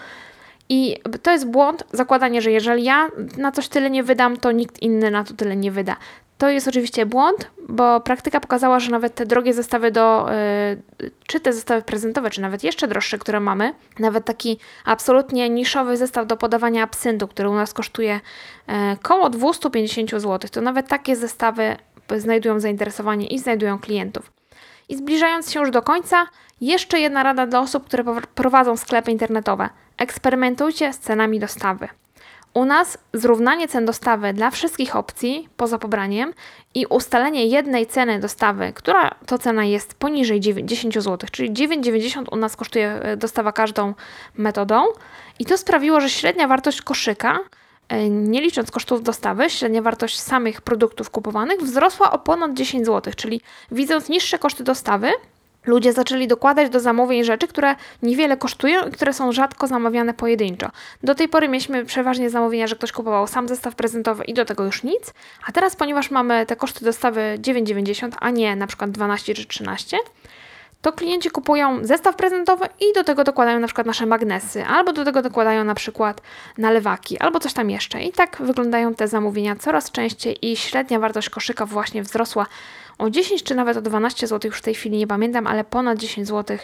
i 0.68 0.96
to 1.22 1.32
jest 1.32 1.46
błąd, 1.46 1.84
zakładanie, 1.92 2.42
że 2.42 2.50
jeżeli 2.50 2.84
ja 2.84 3.08
na 3.36 3.52
coś 3.52 3.68
tyle 3.68 3.90
nie 3.90 4.02
wydam, 4.02 4.36
to 4.36 4.52
nikt 4.52 4.82
inny 4.82 5.10
na 5.10 5.24
to 5.24 5.34
tyle 5.34 5.56
nie 5.56 5.70
wyda. 5.70 5.96
To 6.38 6.48
jest 6.48 6.68
oczywiście 6.68 7.06
błąd, 7.06 7.50
bo 7.68 8.00
praktyka 8.00 8.40
pokazała, 8.40 8.80
że 8.80 8.90
nawet 8.90 9.14
te 9.14 9.26
drogie 9.26 9.54
zestawy 9.54 9.90
do, 9.90 10.26
yy, 11.00 11.10
czy 11.26 11.40
te 11.40 11.52
zestawy 11.52 11.82
prezentowe, 11.82 12.30
czy 12.30 12.40
nawet 12.40 12.64
jeszcze 12.64 12.88
droższe, 12.88 13.18
które 13.18 13.40
mamy, 13.40 13.74
nawet 13.98 14.24
taki 14.24 14.58
absolutnie 14.84 15.50
niszowy 15.50 15.96
zestaw 15.96 16.26
do 16.26 16.36
podawania 16.36 16.82
absyntu, 16.82 17.28
który 17.28 17.48
u 17.48 17.54
nas 17.54 17.72
kosztuje 17.72 18.20
około 18.92 19.30
250 19.30 20.10
zł, 20.10 20.38
to 20.52 20.60
nawet 20.60 20.88
takie 20.88 21.16
zestawy 21.16 21.76
znajdują 22.16 22.60
zainteresowanie 22.60 23.26
i 23.26 23.38
znajdują 23.38 23.78
klientów. 23.78 24.32
I 24.88 24.96
zbliżając 24.96 25.50
się 25.50 25.60
już 25.60 25.70
do 25.70 25.82
końca, 25.82 26.26
jeszcze 26.60 27.00
jedna 27.00 27.22
rada 27.22 27.46
dla 27.46 27.60
osób, 27.60 27.84
które 27.84 28.04
prowadzą 28.34 28.76
sklepy 28.76 29.10
internetowe. 29.10 29.68
Eksperymentujcie 29.98 30.92
z 30.92 30.98
cenami 30.98 31.40
dostawy. 31.40 31.88
U 32.56 32.64
nas 32.64 32.98
zrównanie 33.12 33.68
cen 33.68 33.86
dostawy 33.86 34.32
dla 34.32 34.50
wszystkich 34.50 34.96
opcji 34.96 35.48
poza 35.56 35.78
pobraniem 35.78 36.34
i 36.74 36.86
ustalenie 36.86 37.46
jednej 37.46 37.86
ceny 37.86 38.20
dostawy, 38.20 38.72
która 38.72 39.14
to 39.26 39.38
cena 39.38 39.64
jest 39.64 39.94
poniżej 39.94 40.40
10 40.40 40.94
zł, 40.94 41.28
czyli 41.32 41.52
9,90 41.52 42.24
u 42.32 42.36
nas 42.36 42.56
kosztuje 42.56 42.88
e, 43.02 43.16
dostawa 43.16 43.52
każdą 43.52 43.94
metodą. 44.36 44.84
I 45.38 45.46
to 45.46 45.58
sprawiło, 45.58 46.00
że 46.00 46.10
średnia 46.10 46.48
wartość 46.48 46.82
koszyka, 46.82 47.38
e, 47.88 48.10
nie 48.10 48.40
licząc 48.40 48.70
kosztów 48.70 49.02
dostawy, 49.02 49.50
średnia 49.50 49.82
wartość 49.82 50.20
samych 50.20 50.60
produktów 50.60 51.10
kupowanych 51.10 51.60
wzrosła 51.60 52.12
o 52.12 52.18
ponad 52.18 52.54
10 52.54 52.86
zł, 52.86 53.12
czyli 53.16 53.40
widząc 53.70 54.08
niższe 54.08 54.38
koszty 54.38 54.64
dostawy, 54.64 55.10
ludzie 55.66 55.92
zaczęli 55.92 56.28
dokładać 56.28 56.70
do 56.70 56.80
zamówień 56.80 57.24
rzeczy, 57.24 57.48
które 57.48 57.74
niewiele 58.02 58.36
kosztują 58.36 58.88
i 58.88 58.90
które 58.90 59.12
są 59.12 59.32
rzadko 59.32 59.66
zamawiane 59.66 60.14
pojedynczo. 60.14 60.70
Do 61.02 61.14
tej 61.14 61.28
pory 61.28 61.48
mieliśmy 61.48 61.84
przeważnie 61.84 62.30
zamówienia, 62.30 62.66
że 62.66 62.76
ktoś 62.76 62.92
kupował 62.92 63.26
sam 63.26 63.48
zestaw 63.48 63.74
prezentowy 63.74 64.24
i 64.24 64.34
do 64.34 64.44
tego 64.44 64.64
już 64.64 64.82
nic, 64.82 65.14
a 65.46 65.52
teraz, 65.52 65.76
ponieważ 65.76 66.10
mamy 66.10 66.46
te 66.46 66.56
koszty 66.56 66.84
dostawy 66.84 67.38
9,90, 67.40 68.12
a 68.20 68.30
nie 68.30 68.56
na 68.56 68.66
przykład 68.66 68.90
12 68.90 69.34
czy 69.34 69.46
13, 69.46 69.96
to 70.82 70.92
klienci 70.92 71.30
kupują 71.30 71.84
zestaw 71.84 72.16
prezentowy 72.16 72.64
i 72.80 72.92
do 72.94 73.04
tego 73.04 73.24
dokładają 73.24 73.60
na 73.60 73.66
przykład 73.66 73.86
nasze 73.86 74.06
magnesy, 74.06 74.64
albo 74.64 74.92
do 74.92 75.04
tego 75.04 75.22
dokładają 75.22 75.64
na 75.64 75.74
przykład 75.74 76.20
nalewaki, 76.58 77.18
albo 77.18 77.40
coś 77.40 77.52
tam 77.52 77.70
jeszcze. 77.70 78.02
I 78.02 78.12
tak 78.12 78.36
wyglądają 78.40 78.94
te 78.94 79.08
zamówienia 79.08 79.56
coraz 79.56 79.90
częściej 79.90 80.52
i 80.52 80.56
średnia 80.56 80.98
wartość 80.98 81.30
koszyka 81.30 81.66
właśnie 81.66 82.02
wzrosła 82.02 82.46
o 82.98 83.10
10 83.10 83.42
czy 83.42 83.54
nawet 83.54 83.76
o 83.76 83.80
12 83.80 84.26
zł, 84.26 84.48
już 84.48 84.58
w 84.58 84.62
tej 84.62 84.74
chwili 84.74 84.98
nie 84.98 85.06
pamiętam, 85.06 85.46
ale 85.46 85.64
ponad 85.64 85.98
10 85.98 86.28
zł 86.28 86.58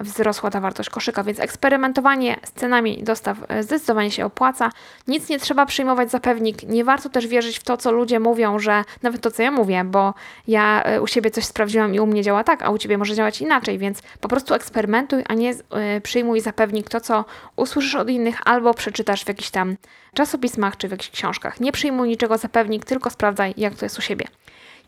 wzrosła 0.00 0.50
ta 0.50 0.60
wartość 0.60 0.90
koszyka, 0.90 1.24
więc 1.24 1.40
eksperymentowanie 1.40 2.36
z 2.44 2.52
cenami 2.52 3.02
dostaw 3.02 3.38
e, 3.48 3.62
zdecydowanie 3.62 4.10
się 4.10 4.24
opłaca. 4.24 4.70
Nic 5.08 5.28
nie 5.28 5.38
trzeba 5.38 5.66
przyjmować 5.66 6.10
za 6.10 6.20
pewnik. 6.20 6.62
Nie 6.62 6.84
warto 6.84 7.08
też 7.08 7.26
wierzyć 7.26 7.58
w 7.58 7.64
to, 7.64 7.76
co 7.76 7.92
ludzie 7.92 8.20
mówią, 8.20 8.58
że 8.58 8.84
nawet 9.02 9.20
to, 9.20 9.30
co 9.30 9.42
ja 9.42 9.50
mówię, 9.50 9.84
bo 9.84 10.14
ja 10.48 10.82
e, 10.82 11.02
u 11.02 11.06
siebie 11.06 11.30
coś 11.30 11.44
sprawdziłam 11.44 11.94
i 11.94 12.00
u 12.00 12.06
mnie 12.06 12.22
działa 12.22 12.44
tak, 12.44 12.62
a 12.62 12.70
u 12.70 12.78
ciebie 12.78 12.98
może 12.98 13.14
działać 13.14 13.40
inaczej, 13.40 13.78
więc 13.78 14.02
po 14.20 14.28
prostu 14.28 14.54
eksperymentuj, 14.54 15.24
a 15.28 15.34
nie 15.34 15.54
e, 15.70 16.00
przyjmuj 16.00 16.40
za 16.40 16.52
pewnik 16.52 16.88
to, 16.88 17.00
co 17.00 17.24
usłyszysz 17.56 17.94
od 17.94 18.10
innych 18.10 18.40
albo 18.44 18.74
przeczytasz 18.74 19.24
w 19.24 19.28
jakichś 19.28 19.50
tam 19.50 19.76
czasopismach 20.14 20.76
czy 20.76 20.88
w 20.88 20.90
jakichś 20.90 21.10
książkach. 21.10 21.60
Nie 21.60 21.72
przyjmuj 21.72 22.08
niczego 22.08 22.38
za 22.38 22.48
pewnik, 22.48 22.84
tylko 22.84 23.10
sprawdzaj, 23.10 23.54
jak 23.56 23.74
to 23.74 23.84
jest 23.84 23.98
u 23.98 24.02
siebie. 24.02 24.24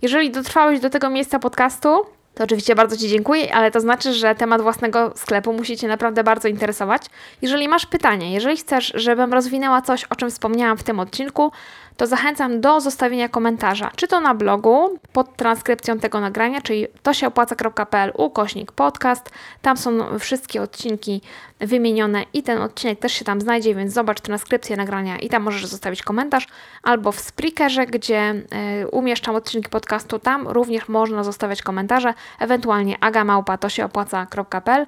Jeżeli 0.04 0.30
dotrwałeś 0.30 0.80
do 0.80 0.90
tego 0.90 1.10
miejsca 1.10 1.38
podcastu, 1.38 1.88
to 2.34 2.44
oczywiście 2.44 2.74
bardzo 2.74 2.96
Ci 2.96 3.08
dziękuję, 3.08 3.54
ale 3.54 3.70
to 3.70 3.80
znaczy, 3.80 4.14
że 4.14 4.34
temat 4.34 4.62
własnego 4.62 5.12
sklepu 5.16 5.52
musi 5.52 5.76
Cię 5.76 5.88
naprawdę 5.88 6.24
bardzo 6.24 6.48
interesować. 6.48 7.02
Jeżeli 7.42 7.68
masz 7.68 7.86
pytanie, 7.86 8.32
jeżeli 8.32 8.56
chcesz, 8.56 8.92
żebym 8.94 9.32
rozwinęła 9.32 9.82
coś, 9.82 10.04
o 10.04 10.16
czym 10.16 10.30
wspomniałam 10.30 10.78
w 10.78 10.82
tym 10.82 11.00
odcinku, 11.00 11.52
to 11.96 12.06
zachęcam 12.06 12.60
do 12.60 12.80
zostawienia 12.80 13.28
komentarza, 13.28 13.90
czy 13.96 14.08
to 14.08 14.20
na 14.20 14.34
blogu 14.34 14.98
pod 15.12 15.36
transkrypcją 15.36 15.98
tego 15.98 16.20
nagrania, 16.20 16.60
czyli 16.60 16.86
tosieopłaca.pl 17.02 18.12
ukośnik 18.14 18.72
podcast. 18.72 19.30
Tam 19.62 19.76
są 19.76 20.18
wszystkie 20.18 20.62
odcinki 20.62 21.20
wymienione 21.58 22.24
i 22.32 22.42
ten 22.42 22.62
odcinek 22.62 22.98
też 22.98 23.12
się 23.12 23.24
tam 23.24 23.40
znajdzie, 23.40 23.74
więc 23.74 23.92
zobacz 23.92 24.20
transkrypcję 24.20 24.76
nagrania 24.76 25.18
i 25.18 25.28
tam 25.28 25.42
możesz 25.42 25.66
zostawić 25.66 26.02
komentarz, 26.02 26.46
albo 26.82 27.12
w 27.12 27.20
Spreakerze, 27.20 27.86
gdzie 27.86 28.34
y, 28.82 28.88
umieszczam 28.88 29.34
odcinki 29.34 29.68
podcastu, 29.68 30.18
tam 30.18 30.48
również 30.48 30.88
można 30.88 31.24
zostawiać 31.24 31.62
komentarze, 31.62 32.14
ewentualnie 32.38 32.96
agamałpa.tosieopłaca.pl 33.00 34.86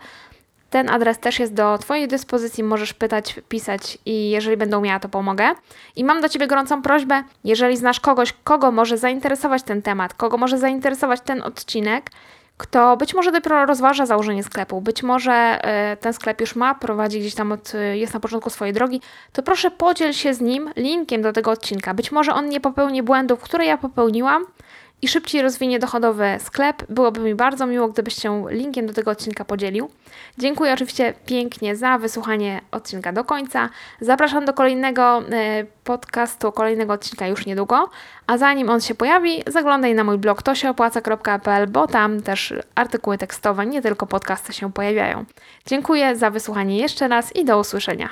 ten 0.71 0.91
adres 0.91 1.19
też 1.19 1.39
jest 1.39 1.55
do 1.55 1.79
Twojej 1.79 2.09
dyspozycji, 2.09 2.65
możesz 2.65 2.93
pytać, 2.93 3.41
pisać 3.49 3.99
i 4.07 4.31
jeżeli 4.31 4.57
będą 4.57 4.81
miała, 4.81 5.01
to 5.01 5.09
pomogę. 5.09 5.51
I 5.97 6.05
mam 6.05 6.21
do 6.21 6.29
Ciebie 6.29 6.47
gorącą 6.47 6.83
prośbę, 6.83 7.23
jeżeli 7.45 7.77
znasz 7.77 8.01
kogoś, 8.01 8.35
kogo 8.45 8.73
może 8.73 8.99
zainteresować 8.99 9.63
ten 9.63 9.83
temat, 9.83 10.15
kogo 10.15 10.37
może 10.37 10.59
zainteresować 10.59 11.21
ten 11.21 11.43
odcinek, 11.43 12.11
kto 12.57 12.97
być 12.97 13.15
może 13.15 13.33
dopiero 13.33 13.67
rozważa 13.67 14.07
założenie 14.07 14.45
sklepu, 14.45 14.81
być 14.81 15.03
może 15.03 15.59
y, 15.93 15.97
ten 15.97 16.13
sklep 16.13 16.41
już 16.41 16.57
ma, 16.57 16.75
prowadzi 16.75 17.21
gdzieś 17.21 17.35
tam, 17.35 17.53
od, 17.53 17.75
y, 17.75 17.97
jest 17.97 18.15
na 18.15 18.21
początku 18.21 18.51
swojej 18.51 18.75
drogi, 18.75 19.01
to 19.33 19.43
proszę 19.43 19.71
podziel 19.71 20.13
się 20.13 20.35
z 20.35 20.41
nim 20.41 20.71
linkiem 20.77 21.23
do 21.23 21.33
tego 21.33 21.51
odcinka. 21.51 21.95
Być 21.95 22.13
może 22.13 22.35
on 22.35 22.49
nie 22.49 22.61
popełni 22.61 23.03
błędów, 23.03 23.41
które 23.41 23.67
ja 23.67 23.79
popełniłam, 23.79 24.45
i 25.03 25.09
szybciej 25.09 25.43
rozwinie 25.43 25.79
dochodowy 25.79 26.37
sklep. 26.41 26.83
Byłoby 26.89 27.21
mi 27.21 27.35
bardzo 27.35 27.67
miło, 27.67 27.89
gdybyś 27.89 28.15
się 28.15 28.45
linkiem 28.49 28.87
do 28.87 28.93
tego 28.93 29.11
odcinka 29.11 29.45
podzielił. 29.45 29.91
Dziękuję 30.39 30.73
oczywiście 30.73 31.15
pięknie 31.27 31.77
za 31.77 31.99
wysłuchanie 31.99 32.61
odcinka 32.71 33.13
do 33.13 33.25
końca. 33.25 33.69
Zapraszam 34.01 34.45
do 34.45 34.53
kolejnego 34.53 35.23
e, 35.33 35.65
podcastu, 35.85 36.53
kolejnego 36.53 36.93
odcinka 36.93 37.27
już 37.27 37.47
niedługo. 37.47 37.91
A 38.27 38.39
zanim 38.39 38.71
on 38.71 38.81
się 38.81 38.95
pojawi, 38.95 39.43
zaglądaj 39.47 39.95
na 39.95 40.05
mój 40.05 40.19
blog 40.19 40.43
tosieopłaca.pl, 40.43 41.67
bo 41.67 41.87
tam 41.87 42.23
też 42.23 42.55
artykuły 42.75 43.19
tekstowe, 43.19 43.67
nie 43.67 43.83
tylko 43.83 44.07
podcasty 44.07 44.53
się 44.53 44.73
pojawiają. 44.73 45.25
Dziękuję 45.67 46.17
za 46.17 46.31
wysłuchanie 46.31 46.79
jeszcze 46.79 47.09
raz 47.09 47.37
i 47.37 47.45
do 47.45 47.59
usłyszenia. 47.59 48.09